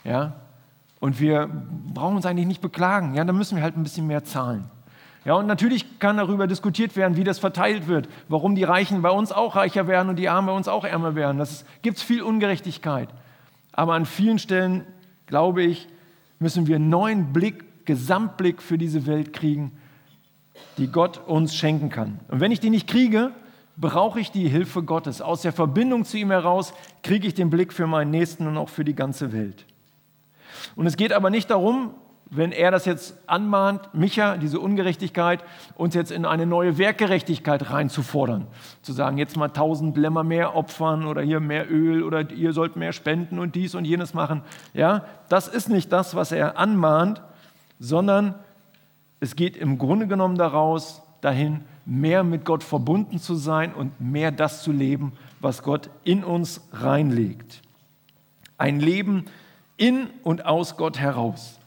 Ja? 0.04 0.34
Und 1.04 1.20
wir 1.20 1.50
brauchen 1.94 2.16
uns 2.16 2.26
eigentlich 2.26 2.48
nicht 2.48 2.62
beklagen. 2.62 3.13
Ja, 3.13 3.26
da 3.26 3.34
müssen 3.34 3.58
wir 3.58 3.63
halt 3.63 3.76
ein 3.76 3.84
bisschen 3.84 4.08
mehr 4.08 4.24
zahlen. 4.24 4.72
Ja, 5.26 5.34
und 5.34 5.48
natürlich 5.48 6.00
kann 6.00 6.16
darüber 6.16 6.48
diskutiert 6.48 6.96
werden, 6.96 7.18
wie 7.18 7.26
das 7.26 7.39
verteilt 7.39 7.89
wird, 7.89 8.08
warum 8.30 8.56
die 8.56 8.63
Reichen 8.63 9.02
bei 9.02 9.10
uns 9.10 9.34
auch 9.34 9.58
reicher 9.58 9.88
werden 9.88 10.08
und 10.08 10.16
die 10.16 10.30
Armen 10.30 10.48
bei 10.48 10.54
uns 10.54 10.70
auch 10.70 10.86
ärmer 10.86 11.13
werden. 11.13 11.39
Das 11.39 11.66
gibt 11.82 11.98
es 11.98 12.04
viel 12.04 12.22
Ungerechtigkeit. 12.22 13.10
Aber 13.74 13.96
an 13.96 14.06
vielen 14.06 14.39
Stellen, 14.39 14.86
glaube 15.26 15.63
ich, 15.63 15.89
müssen 16.39 16.68
wir 16.68 16.78
einen 16.78 16.88
neuen 16.88 17.34
Blick, 17.34 17.86
Gesamtblick 17.86 18.62
für 18.62 18.78
diese 18.78 19.06
Welt 19.06 19.34
kriegen 19.34 19.74
die 20.78 20.88
Gott 20.88 21.20
uns 21.28 21.54
schenken 21.54 21.89
kann. 21.89 22.22
Und 22.30 22.39
wenn 22.39 22.54
ich 22.54 22.62
die 22.62 22.70
nicht 22.70 22.88
kriege, 22.88 23.32
brauche 23.76 24.22
ich 24.22 24.32
die 24.32 24.48
Hilfe 24.48 24.84
Gottes. 24.84 25.22
Aus 25.22 25.42
der 25.42 25.52
Verbindung 25.52 26.06
zu 26.06 26.18
ihm 26.18 26.32
heraus 26.32 26.74
kriege 27.02 27.28
ich 27.28 27.34
den 27.34 27.50
Blick 27.50 27.74
für 27.74 27.88
meinen 27.88 28.12
Nächsten 28.12 28.48
und 28.48 28.56
auch 28.56 28.70
für 28.70 28.86
die 28.86 28.96
ganze 28.96 29.34
Welt. 29.34 29.66
Und 30.76 30.86
es 30.86 30.97
geht 30.97 31.13
aber 31.13 31.30
nicht 31.30 31.49
darum, 31.49 31.91
wenn 32.36 32.52
er 32.52 32.71
das 32.71 32.86
jetzt 32.86 33.15
anmahnt, 33.28 33.93
Micha, 33.93 34.38
diese 34.38 34.60
Ungerechtigkeit, 34.60 35.43
uns 35.76 35.93
jetzt 35.93 36.12
in 36.12 36.26
eine 36.26 36.45
neue 36.45 36.78
Werkgerechtigkeit 36.78 37.69
reinzufordern. 37.69 38.47
Zu 38.82 38.93
sagen, 38.93 39.17
jetzt 39.17 39.38
mal 39.38 39.49
tausend 39.49 39.97
Lämmer 39.97 40.23
mehr 40.23 40.56
opfern 40.56 41.06
oder 41.06 41.21
hier 41.21 41.39
mehr 41.39 41.69
Öl 41.71 42.04
oder 42.04 42.32
ihr 42.32 42.54
sollt 42.54 42.76
mehr 42.76 42.91
spenden 42.91 43.38
und 43.38 43.56
dies 43.56 43.76
und 43.76 43.86
jenes 43.86 44.13
machen. 44.13 44.41
Ja, 44.73 45.06
das 45.30 45.47
ist 45.47 45.69
nicht 45.69 45.91
das, 45.91 46.15
was 46.15 46.32
er 46.32 46.58
anmahnt, 46.58 47.21
sondern 47.80 48.36
es 49.19 49.36
geht 49.36 49.56
im 49.56 49.78
Grunde 49.78 50.08
genommen 50.08 50.38
daraus, 50.38 51.04
dahin, 51.21 51.62
mehr 51.86 52.23
mit 52.23 52.45
Gott 52.45 52.63
verbunden 52.63 53.19
zu 53.19 53.36
sein 53.36 53.73
und 53.73 53.99
mehr 54.02 54.32
das 54.32 54.63
zu 54.63 54.71
leben, 54.71 55.13
was 55.39 55.62
Gott 55.63 55.89
in 56.04 56.23
uns 56.23 56.62
reinlegt. 56.71 57.62
Ein 58.58 58.80
Leben 58.80 59.26
in 59.78 60.10
und 60.24 60.46
aus 60.46 60.78
Gott 60.78 61.00
heraus. 61.00 61.60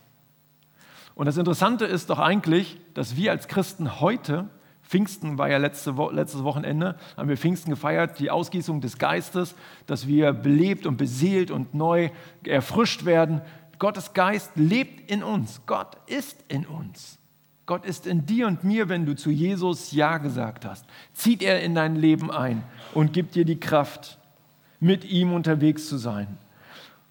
Und 1.14 1.26
das 1.26 1.38
Interessante 1.38 1.86
ist 1.86 2.10
doch 2.10 2.18
eigentlich, 2.18 2.78
dass 2.94 3.16
wir 3.16 3.30
als 3.30 3.48
Christen 3.48 4.00
heute, 4.00 4.48
Pfingsten 4.82 5.38
war 5.38 5.48
ja 5.50 5.56
letzte 5.56 5.96
Wo 5.96 6.10
letztes 6.10 6.44
Wochenende, 6.44 6.96
haben 7.16 7.28
wir 7.28 7.38
Pfingsten 7.38 7.70
gefeiert, 7.70 8.18
die 8.18 8.30
Ausgießung 8.30 8.80
des 8.80 8.98
Geistes, 8.98 9.54
dass 9.86 10.06
wir 10.06 10.32
belebt 10.32 10.86
und 10.86 10.96
beseelt 10.98 11.50
und 11.50 11.74
neu 11.74 12.10
erfrischt 12.44 13.04
werden. 13.06 13.40
Gottes 13.78 14.12
Geist 14.12 14.52
lebt 14.56 15.10
in 15.10 15.22
uns. 15.22 15.62
Gott 15.66 15.96
ist 16.06 16.44
in 16.48 16.66
uns. 16.66 17.18
Gott 17.64 17.84
ist 17.84 18.06
in 18.06 18.26
dir 18.26 18.46
und 18.46 18.62
mir, 18.62 18.88
wenn 18.88 19.06
du 19.06 19.16
zu 19.16 19.30
Jesus 19.30 19.90
Ja 19.90 20.18
gesagt 20.18 20.64
hast. 20.64 20.84
Zieht 21.14 21.42
er 21.42 21.62
in 21.62 21.74
dein 21.74 21.96
Leben 21.96 22.30
ein 22.30 22.62
und 22.94 23.12
gibt 23.12 23.34
dir 23.34 23.44
die 23.44 23.58
Kraft, 23.58 24.18
mit 24.78 25.04
ihm 25.04 25.32
unterwegs 25.32 25.88
zu 25.88 25.96
sein. 25.96 26.38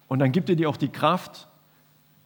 Und 0.08 0.18
dann 0.18 0.32
gibt 0.32 0.48
er 0.48 0.56
dir 0.56 0.68
auch 0.68 0.76
die 0.76 0.88
Kraft, 0.88 1.48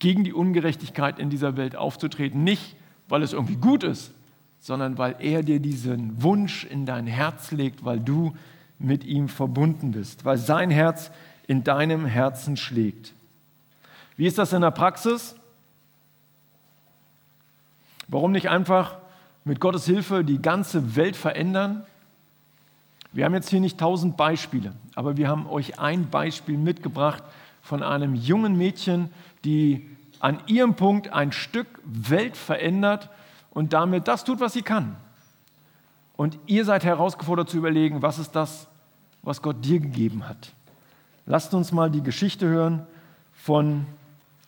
gegen 0.01 0.25
die 0.25 0.33
Ungerechtigkeit 0.33 1.19
in 1.19 1.31
dieser 1.31 1.57
Welt 1.57 1.77
aufzutreten. 1.77 2.43
Nicht, 2.43 2.75
weil 3.09 3.23
es 3.23 3.33
irgendwie 3.33 3.57
gut 3.57 3.85
ist, 3.85 4.13
sondern 4.59 4.99
weil 4.99 5.17
er 5.21 5.43
dir 5.43 5.61
diesen 5.61 6.23
Wunsch 6.23 6.65
in 6.65 6.87
dein 6.87 7.07
Herz 7.07 7.53
legt, 7.53 7.85
weil 7.85 8.01
du 8.01 8.35
mit 8.79 9.05
ihm 9.05 9.29
verbunden 9.29 9.93
bist, 9.93 10.25
weil 10.25 10.39
sein 10.39 10.71
Herz 10.71 11.11
in 11.47 11.65
deinem 11.65 12.07
Herzen 12.07 12.57
schlägt. 12.57 13.13
Wie 14.17 14.27
ist 14.27 14.39
das 14.39 14.53
in 14.53 14.63
der 14.63 14.71
Praxis? 14.71 15.37
Warum 18.09 18.33
nicht 18.33 18.49
einfach 18.49 18.97
mit 19.45 19.61
Gottes 19.61 19.85
Hilfe 19.85 20.25
die 20.25 20.41
ganze 20.41 20.97
Welt 20.97 21.17
verändern? 21.17 21.85
Wir 23.13 23.25
haben 23.25 23.35
jetzt 23.35 23.51
hier 23.51 23.61
nicht 23.61 23.79
tausend 23.79 24.17
Beispiele, 24.17 24.73
aber 24.95 25.17
wir 25.17 25.29
haben 25.29 25.47
euch 25.47 25.79
ein 25.79 26.09
Beispiel 26.09 26.57
mitgebracht 26.57 27.23
von 27.71 27.85
einem 27.85 28.17
jungen 28.17 28.59
Mädchen, 28.59 29.11
die 29.45 29.89
an 30.19 30.41
ihrem 30.49 30.75
Punkt 30.75 31.13
ein 31.13 31.31
Stück 31.31 31.69
Welt 31.85 32.37
verändert 32.37 33.11
und 33.51 33.73
damit 33.73 34.09
das 34.09 34.25
tut, 34.25 34.41
was 34.41 34.55
sie 34.55 34.63
kann. 34.63 34.97
Und 36.17 36.37
ihr 36.47 36.65
seid 36.65 36.83
herausgefordert 36.83 37.49
zu 37.49 37.59
überlegen, 37.59 38.03
was 38.03 38.19
ist 38.19 38.33
das, 38.33 38.67
was 39.23 39.41
Gott 39.41 39.65
dir 39.65 39.79
gegeben 39.79 40.29
hat. 40.29 40.53
Lasst 41.27 41.55
uns 41.55 41.71
mal 41.71 41.93
die 41.93 42.03
Geschichte 42.03 42.49
hören 42.49 42.89
von 43.33 43.87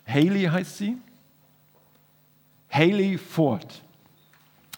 Haley 0.04 0.46
heißt 0.46 0.78
sie. 0.78 0.98
Haley 2.70 3.18
Ford. 3.18 3.82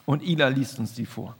Und 0.04 0.22
Ila 0.22 0.48
liest 0.48 0.78
uns 0.78 0.92
die 0.92 1.06
vor. 1.06 1.34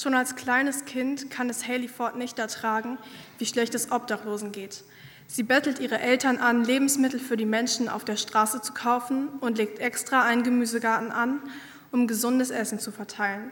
Schon 0.00 0.14
als 0.14 0.34
kleines 0.34 0.86
Kind 0.86 1.30
kann 1.30 1.50
es 1.50 1.68
Haley 1.68 1.86
Ford 1.86 2.16
nicht 2.16 2.38
ertragen, 2.38 2.96
wie 3.36 3.44
schlecht 3.44 3.74
es 3.74 3.92
Obdachlosen 3.92 4.50
geht. 4.50 4.82
Sie 5.26 5.42
bettelt 5.42 5.78
ihre 5.78 6.00
Eltern 6.00 6.38
an, 6.38 6.64
Lebensmittel 6.64 7.20
für 7.20 7.36
die 7.36 7.44
Menschen 7.44 7.90
auf 7.90 8.06
der 8.06 8.16
Straße 8.16 8.62
zu 8.62 8.72
kaufen 8.72 9.28
und 9.40 9.58
legt 9.58 9.78
extra 9.78 10.22
einen 10.22 10.42
Gemüsegarten 10.42 11.10
an, 11.10 11.42
um 11.92 12.06
gesundes 12.06 12.48
Essen 12.48 12.78
zu 12.78 12.92
verteilen. 12.92 13.50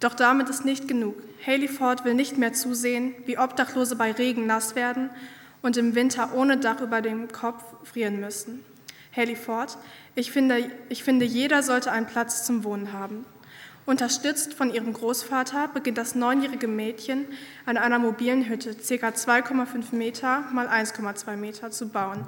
Doch 0.00 0.12
damit 0.12 0.50
ist 0.50 0.66
nicht 0.66 0.86
genug. 0.86 1.16
Haley 1.46 1.66
Ford 1.66 2.04
will 2.04 2.12
nicht 2.12 2.36
mehr 2.36 2.52
zusehen, 2.52 3.14
wie 3.24 3.38
Obdachlose 3.38 3.96
bei 3.96 4.12
Regen 4.12 4.44
nass 4.44 4.74
werden 4.74 5.08
und 5.62 5.78
im 5.78 5.94
Winter 5.94 6.34
ohne 6.34 6.58
Dach 6.58 6.82
über 6.82 7.00
dem 7.00 7.32
Kopf 7.32 7.62
frieren 7.84 8.20
müssen. 8.20 8.62
Haley 9.16 9.34
Ford, 9.34 9.78
ich 10.14 10.30
finde, 10.30 10.70
ich 10.90 11.02
finde, 11.02 11.24
jeder 11.24 11.62
sollte 11.62 11.90
einen 11.90 12.06
Platz 12.06 12.44
zum 12.44 12.64
Wohnen 12.64 12.92
haben. 12.92 13.24
Unterstützt 13.86 14.52
von 14.52 14.74
ihrem 14.74 14.92
Großvater 14.92 15.68
beginnt 15.68 15.96
das 15.96 16.16
neunjährige 16.16 16.66
Mädchen 16.66 17.24
an 17.66 17.76
einer 17.76 18.00
mobilen 18.00 18.48
Hütte, 18.48 18.74
ca. 18.74 19.08
2,5 19.10 19.94
Meter 19.94 20.40
mal 20.52 20.66
1,2 20.66 21.36
Meter, 21.36 21.70
zu 21.70 21.88
bauen. 21.88 22.26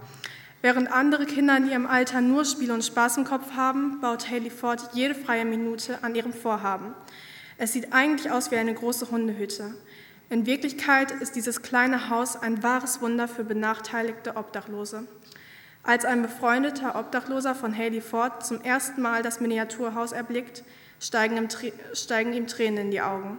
Während 0.62 0.90
andere 0.92 1.26
Kinder 1.26 1.56
in 1.56 1.68
ihrem 1.68 1.86
Alter 1.88 2.20
nur 2.20 2.44
Spiel 2.44 2.70
und 2.70 2.84
Spaß 2.84 3.16
im 3.16 3.24
Kopf 3.24 3.56
haben, 3.56 4.00
baut 4.00 4.30
Haley 4.30 4.50
Ford 4.50 4.90
jede 4.92 5.16
freie 5.16 5.44
Minute 5.44 5.98
an 6.02 6.14
ihrem 6.14 6.32
Vorhaben. 6.32 6.94
Es 7.58 7.72
sieht 7.72 7.92
eigentlich 7.92 8.30
aus 8.30 8.52
wie 8.52 8.56
eine 8.56 8.74
große 8.74 9.10
Hundehütte. 9.10 9.74
In 10.30 10.46
Wirklichkeit 10.46 11.10
ist 11.10 11.34
dieses 11.34 11.62
kleine 11.62 12.08
Haus 12.08 12.40
ein 12.40 12.62
wahres 12.62 13.00
Wunder 13.02 13.26
für 13.26 13.42
benachteiligte 13.42 14.36
Obdachlose. 14.36 15.08
Als 15.82 16.04
ein 16.04 16.22
befreundeter 16.22 16.96
Obdachloser 16.96 17.56
von 17.56 17.76
Haley 17.76 18.00
Ford 18.00 18.46
zum 18.46 18.60
ersten 18.60 19.02
Mal 19.02 19.22
das 19.22 19.40
Miniaturhaus 19.40 20.12
erblickt, 20.12 20.62
steigen 21.00 21.36
ihm, 21.36 21.48
steigen 21.92 22.32
ihm 22.32 22.46
Tränen 22.46 22.86
in 22.86 22.90
die 22.90 23.00
Augen. 23.00 23.38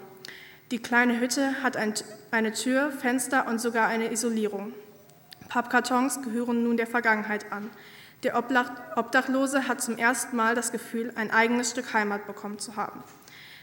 Die 0.71 0.81
kleine 0.81 1.19
Hütte 1.19 1.63
hat 1.63 1.77
ein, 1.77 1.93
eine 2.31 2.51
Tür, 2.53 2.91
Fenster 2.91 3.47
und 3.47 3.59
sogar 3.59 3.87
eine 3.87 4.11
Isolierung. 4.11 4.73
Pappkartons 5.47 6.21
gehören 6.21 6.63
nun 6.63 6.77
der 6.77 6.87
Vergangenheit 6.87 7.51
an. 7.51 7.69
Der 8.23 8.37
Obdachlose 8.37 9.67
hat 9.67 9.81
zum 9.81 9.97
ersten 9.97 10.35
Mal 10.35 10.53
das 10.53 10.71
Gefühl, 10.71 11.11
ein 11.15 11.31
eigenes 11.31 11.71
Stück 11.71 11.93
Heimat 11.93 12.27
bekommen 12.27 12.59
zu 12.59 12.75
haben. 12.75 13.03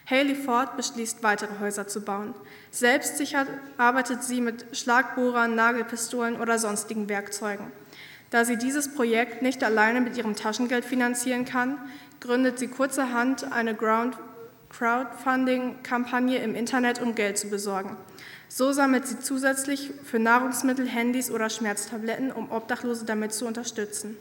Haley 0.09 0.35
Ford 0.35 0.77
beschließt, 0.77 1.23
weitere 1.23 1.59
Häuser 1.61 1.89
zu 1.89 2.01
bauen. 2.01 2.35
Selbstsicher 2.71 3.47
arbeitet 3.77 4.23
sie 4.23 4.41
mit 4.41 4.65
Schlagbohrern, 4.77 5.55
Nagelpistolen 5.55 6.41
oder 6.41 6.59
sonstigen 6.59 7.09
Werkzeugen. 7.09 7.73
Da 8.31 8.45
sie 8.45 8.57
dieses 8.57 8.95
Projekt 8.95 9.43
nicht 9.43 9.63
alleine 9.63 10.01
mit 10.01 10.17
ihrem 10.17 10.35
Taschengeld 10.35 10.85
finanzieren 10.85 11.45
kann, 11.45 11.79
gründet 12.21 12.59
sie 12.59 12.69
kurzerhand 12.69 13.53
eine 13.53 13.75
Crowdfunding-Kampagne 13.75 16.39
im 16.39 16.55
Internet, 16.55 17.01
um 17.01 17.15
Geld 17.15 17.39
zu 17.39 17.49
besorgen. 17.49 17.97
So 18.49 18.73
sammelt 18.73 19.07
sie 19.07 19.21
zusätzlich 19.21 19.91
für 20.05 20.19
Nahrungsmittel, 20.19 20.87
Handys 20.87 21.31
oder 21.31 21.51
Schmerztabletten, 21.51 22.33
um 22.33 22.51
Obdachlose 22.51 23.05
damit 23.05 23.33
zu 23.33 23.47
unterstützen. 23.47 24.17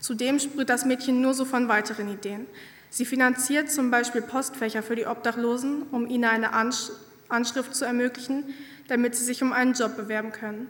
Zudem 0.00 0.38
sprüht 0.38 0.68
das 0.68 0.84
Mädchen 0.84 1.20
nur 1.20 1.34
so 1.34 1.44
von 1.44 1.68
weiteren 1.68 2.12
Ideen. 2.12 2.46
Sie 2.88 3.04
finanziert 3.04 3.70
zum 3.70 3.90
Beispiel 3.90 4.22
Postfächer 4.22 4.82
für 4.82 4.96
die 4.96 5.06
Obdachlosen, 5.06 5.82
um 5.92 6.08
ihnen 6.08 6.24
eine 6.24 6.52
Anschrift 7.28 7.74
zu 7.74 7.84
ermöglichen, 7.84 8.44
damit 8.88 9.14
sie 9.14 9.24
sich 9.24 9.42
um 9.42 9.52
einen 9.52 9.74
Job 9.74 9.96
bewerben 9.96 10.32
können. 10.32 10.68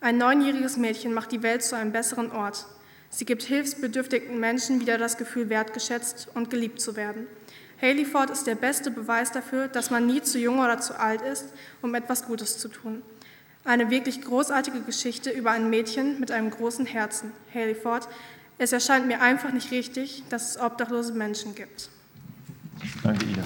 Ein 0.00 0.18
neunjähriges 0.18 0.76
Mädchen 0.76 1.14
macht 1.14 1.32
die 1.32 1.42
Welt 1.42 1.62
zu 1.62 1.76
einem 1.76 1.92
besseren 1.92 2.30
Ort. 2.30 2.66
Sie 3.14 3.24
gibt 3.24 3.44
hilfsbedürftigen 3.44 4.40
Menschen 4.40 4.80
wieder 4.80 4.98
das 4.98 5.16
Gefühl, 5.16 5.48
wertgeschätzt 5.48 6.26
und 6.34 6.50
geliebt 6.50 6.80
zu 6.80 6.96
werden. 6.96 7.28
Haley 7.80 8.04
Ford 8.04 8.30
ist 8.30 8.48
der 8.48 8.56
beste 8.56 8.90
Beweis 8.90 9.30
dafür, 9.30 9.68
dass 9.68 9.90
man 9.90 10.04
nie 10.06 10.20
zu 10.20 10.36
jung 10.36 10.58
oder 10.58 10.80
zu 10.80 10.98
alt 10.98 11.22
ist, 11.22 11.46
um 11.80 11.94
etwas 11.94 12.26
Gutes 12.26 12.58
zu 12.58 12.68
tun. 12.68 13.02
Eine 13.64 13.88
wirklich 13.88 14.20
großartige 14.20 14.80
Geschichte 14.80 15.30
über 15.30 15.52
ein 15.52 15.70
Mädchen 15.70 16.18
mit 16.18 16.32
einem 16.32 16.50
großen 16.50 16.86
Herzen. 16.86 17.30
Haley 17.54 17.76
Ford 17.76 18.08
es 18.58 18.72
erscheint 18.72 19.06
mir 19.06 19.20
einfach 19.20 19.52
nicht 19.52 19.70
richtig, 19.70 20.22
dass 20.28 20.50
es 20.50 20.60
obdachlose 20.60 21.12
Menschen 21.12 21.54
gibt. 21.54 21.88
Danke, 23.02 23.26
Ida. 23.26 23.42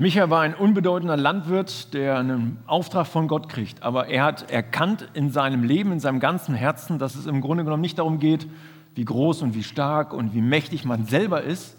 Micha 0.00 0.30
war 0.30 0.42
ein 0.42 0.54
unbedeutender 0.54 1.16
Landwirt, 1.16 1.92
der 1.92 2.18
einen 2.18 2.58
Auftrag 2.68 3.08
von 3.08 3.26
Gott 3.26 3.48
kriegt. 3.48 3.82
Aber 3.82 4.06
er 4.06 4.22
hat 4.22 4.48
erkannt 4.48 5.08
in 5.12 5.32
seinem 5.32 5.64
Leben, 5.64 5.90
in 5.90 5.98
seinem 5.98 6.20
ganzen 6.20 6.54
Herzen, 6.54 7.00
dass 7.00 7.16
es 7.16 7.26
im 7.26 7.40
Grunde 7.40 7.64
genommen 7.64 7.80
nicht 7.80 7.98
darum 7.98 8.20
geht, 8.20 8.46
wie 8.94 9.04
groß 9.04 9.42
und 9.42 9.56
wie 9.56 9.64
stark 9.64 10.12
und 10.12 10.34
wie 10.34 10.40
mächtig 10.40 10.84
man 10.84 11.06
selber 11.06 11.42
ist, 11.42 11.76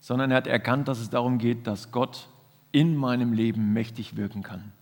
sondern 0.00 0.32
er 0.32 0.36
hat 0.36 0.46
erkannt, 0.46 0.86
dass 0.86 0.98
es 0.98 1.08
darum 1.08 1.38
geht, 1.38 1.66
dass 1.66 1.92
Gott 1.92 2.28
in 2.72 2.94
meinem 2.94 3.32
Leben 3.32 3.72
mächtig 3.72 4.18
wirken 4.18 4.42
kann. 4.42 4.72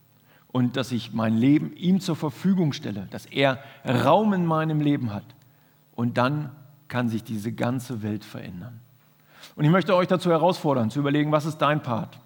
Und 0.50 0.76
dass 0.76 0.90
ich 0.90 1.12
mein 1.12 1.36
Leben 1.36 1.72
ihm 1.76 2.00
zur 2.00 2.16
Verfügung 2.16 2.72
stelle, 2.72 3.06
dass 3.12 3.24
er 3.26 3.60
Raum 3.86 4.32
in 4.32 4.46
meinem 4.46 4.80
Leben 4.80 5.14
hat. 5.14 5.26
Und 5.94 6.18
dann 6.18 6.50
kann 6.88 7.08
sich 7.08 7.22
diese 7.22 7.52
ganze 7.52 8.02
Welt 8.02 8.24
verändern. 8.24 8.80
Und 9.54 9.64
ich 9.64 9.70
möchte 9.70 9.94
euch 9.94 10.08
dazu 10.08 10.28
herausfordern, 10.28 10.90
zu 10.90 10.98
überlegen, 10.98 11.30
was 11.30 11.46
ist 11.46 11.58
dein 11.58 11.84
Part? 11.84 12.18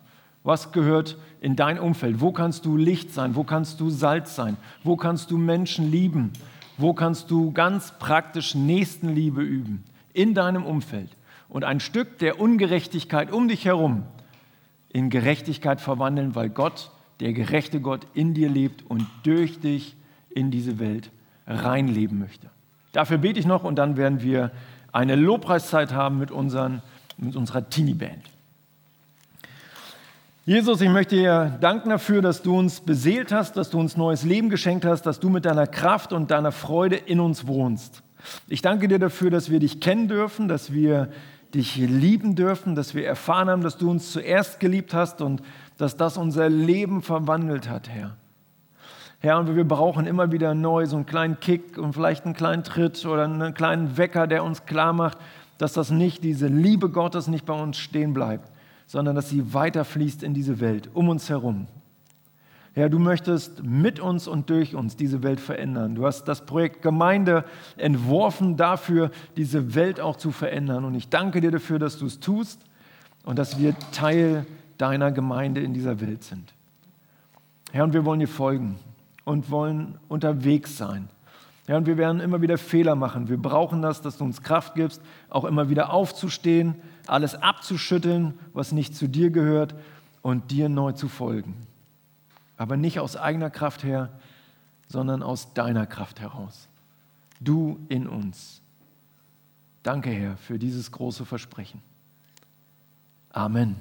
Was 0.47 0.71
gehört 0.71 1.17
in 1.41 1.57
dein 1.57 1.77
Umfeld? 1.77 2.21
Wo 2.21 2.31
kannst 2.31 2.67
du 2.67 2.77
Licht 2.77 3.13
sein? 3.13 3.35
Wo 3.35 3.43
kannst 3.43 3.81
du 3.81 3.91
Salz 3.91 4.37
sein? 4.37 4.57
Wo 4.85 4.97
kannst 4.97 5.33
du 5.33 5.39
Menschen 5.39 5.91
lieben? 5.91 6.33
Wo 6.79 6.95
kannst 6.95 7.33
du 7.33 7.51
ganz 7.51 7.99
praktisch 7.99 8.55
Nächstenliebe 8.55 9.43
üben? 9.43 9.83
In 10.13 10.35
deinem 10.35 10.65
Umfeld. 10.65 11.11
Und 11.49 11.65
ein 11.65 11.81
Stück 11.81 12.21
der 12.21 12.41
Ungerechtigkeit 12.41 13.33
um 13.33 13.49
dich 13.49 13.65
herum 13.65 14.05
in 14.91 15.11
Gerechtigkeit 15.11 15.81
verwandeln, 15.81 16.37
weil 16.37 16.49
Gott, 16.49 16.93
der 17.19 17.33
gerechte 17.33 17.81
Gott, 17.81 18.07
in 18.15 18.33
dir 18.33 18.49
lebt 18.49 18.89
und 18.89 19.05
durch 19.25 19.59
dich 19.59 19.97
in 20.31 20.53
diese 20.53 20.79
Welt 20.79 21.11
reinleben 21.49 22.21
möchte. 22.21 22.51
Dafür 22.93 23.19
bete 23.19 23.41
ich 23.41 23.47
noch 23.47 23.65
und 23.65 23.75
dann 23.75 23.97
werden 23.97 24.23
wir 24.23 24.53
eine 24.93 25.17
Lobpreiszeit 25.17 25.93
haben 25.93 26.19
mit, 26.19 26.31
unseren, 26.31 26.83
mit 27.19 27.35
unserer 27.35 27.69
Teenie-Band. 27.69 28.36
Jesus, 30.49 30.81
ich 30.81 30.89
möchte 30.89 31.17
dir 31.17 31.59
danken 31.61 31.91
dafür, 31.91 32.23
dass 32.23 32.41
du 32.41 32.57
uns 32.57 32.81
beseelt 32.81 33.33
hast, 33.33 33.57
dass 33.57 33.69
du 33.69 33.81
uns 33.81 33.97
neues 33.97 34.23
Leben 34.23 34.49
geschenkt 34.49 34.85
hast, 34.85 35.03
dass 35.03 35.19
du 35.19 35.29
mit 35.29 35.45
deiner 35.45 35.67
Kraft 35.67 36.13
und 36.13 36.31
deiner 36.31 36.53
Freude 36.53 36.95
in 36.95 37.19
uns 37.19 37.49
wohnst. 37.49 38.05
Ich 38.47 38.63
danke 38.63 38.87
dir 38.87 39.01
dafür, 39.01 39.31
dass 39.31 39.51
wir 39.51 39.59
dich 39.59 39.81
kennen 39.81 40.07
dürfen, 40.07 40.47
dass 40.47 40.73
wir 40.73 41.09
dich 41.53 41.75
lieben 41.75 42.37
dürfen, 42.37 42.77
dass 42.77 42.95
wir 42.95 43.05
erfahren 43.05 43.51
haben, 43.51 43.63
dass 43.63 43.77
du 43.77 43.91
uns 43.91 44.13
zuerst 44.13 44.61
geliebt 44.61 44.95
hast 44.95 45.21
und 45.21 45.43
dass 45.79 45.97
das 45.97 46.17
unser 46.17 46.49
Leben 46.49 47.03
verwandelt 47.03 47.69
hat, 47.69 47.89
Herr. 47.89 48.17
Herr, 49.19 49.41
und 49.41 49.57
wir 49.57 49.67
brauchen 49.67 50.07
immer 50.07 50.31
wieder 50.31 50.55
neu 50.55 50.87
so 50.87 50.95
einen 50.95 51.07
kleinen 51.07 51.41
Kick 51.41 51.77
und 51.77 51.93
vielleicht 51.93 52.25
einen 52.25 52.35
kleinen 52.35 52.63
Tritt 52.63 53.05
oder 53.05 53.25
einen 53.25 53.53
kleinen 53.53 53.97
Wecker, 53.97 54.29
der 54.29 54.45
uns 54.45 54.65
klar 54.65 54.93
macht, 54.93 55.19
dass 55.59 55.73
das 55.73 55.91
nicht, 55.91 56.23
diese 56.23 56.47
Liebe 56.47 56.89
Gottes 56.89 57.27
nicht 57.27 57.47
bei 57.47 57.61
uns 57.61 57.79
stehen 57.79 58.15
bleibt, 58.15 58.49
sondern 58.87 59.17
dass 59.17 59.29
sie 59.29 59.53
weiterfließt 59.53 60.23
in 60.23 60.35
diese 60.35 60.61
Welt, 60.61 60.89
um 60.95 61.09
uns 61.09 61.29
herum. 61.29 61.67
Herr, 62.77 62.91
du 62.91 62.99
möchtest 62.99 63.63
mit 63.63 64.01
uns 64.01 64.29
und 64.29 64.51
durch 64.51 64.75
uns 64.75 64.97
diese 64.97 65.23
Welt 65.23 65.41
verändern. 65.41 65.95
Du 65.95 66.05
hast 66.05 66.25
das 66.25 66.45
Projekt 66.45 66.83
Gemeinde 66.83 67.45
entworfen 67.79 68.59
dafür, 68.59 69.11
diese 69.37 69.75
Welt 69.75 69.99
auch 69.99 70.17
zu 70.17 70.31
verändern. 70.31 70.85
Und 70.85 70.95
ich 70.95 71.09
danke 71.09 71.41
dir 71.41 71.51
dafür, 71.51 71.79
dass 71.79 71.99
du 71.99 72.05
es 72.05 72.21
tust 72.21 72.61
und 73.25 73.39
dass 73.39 73.59
wir 73.59 73.75
Teil 73.93 74.45
deiner 74.77 75.11
Gemeinde 75.11 75.63
in 75.63 75.73
dieser 75.73 76.03
Welt 76.03 76.23
sind. 76.23 76.53
Herr, 77.73 77.85
und 77.85 77.95
wir 77.95 78.05
wollen 78.05 78.21
dir 78.21 78.29
folgen 78.29 78.77
und 79.25 79.51
wollen 79.51 79.99
unterwegs 80.09 80.77
sein. 80.77 81.09
Herr, 81.67 81.79
und 81.79 81.87
wir 81.87 81.97
werden 81.97 82.21
immer 82.21 82.43
wieder 82.43 82.59
Fehler 82.59 82.95
machen. 82.95 83.31
Wir 83.31 83.39
brauchen 83.39 83.81
das, 83.81 84.03
dass 84.03 84.19
du 84.19 84.25
uns 84.25 84.43
Kraft 84.43 84.75
gibst, 84.75 85.01
auch 85.31 85.45
immer 85.45 85.71
wieder 85.71 85.95
aufzustehen, 85.95 86.75
alles 87.09 87.35
abzuschütteln, 87.35 88.39
was 88.53 88.73
nicht 88.73 88.95
zu 88.95 89.09
dir 89.09 89.31
gehört 89.31 89.75
und 90.23 90.51
dir 90.51 90.69
neu 90.69 90.93
zu 90.93 91.09
folgen. 91.09 91.67
aber 92.57 92.77
nicht 92.77 93.01
aus 93.01 93.17
eigener 93.17 93.51
Kraft 93.51 93.85
her, 93.85 94.11
sondern 94.89 95.23
aus 95.23 95.53
deiner 95.53 95.87
Kraft 95.87 96.21
heraus. 96.21 96.69
Du 97.41 97.79
in 97.89 98.09
uns. 98.09 98.63
Danke, 99.83 100.11
Herr, 100.11 100.37
für 100.37 100.59
dieses 100.59 100.91
große 100.91 101.27
Versprechen. 101.27 101.83
Amen. 103.31 103.77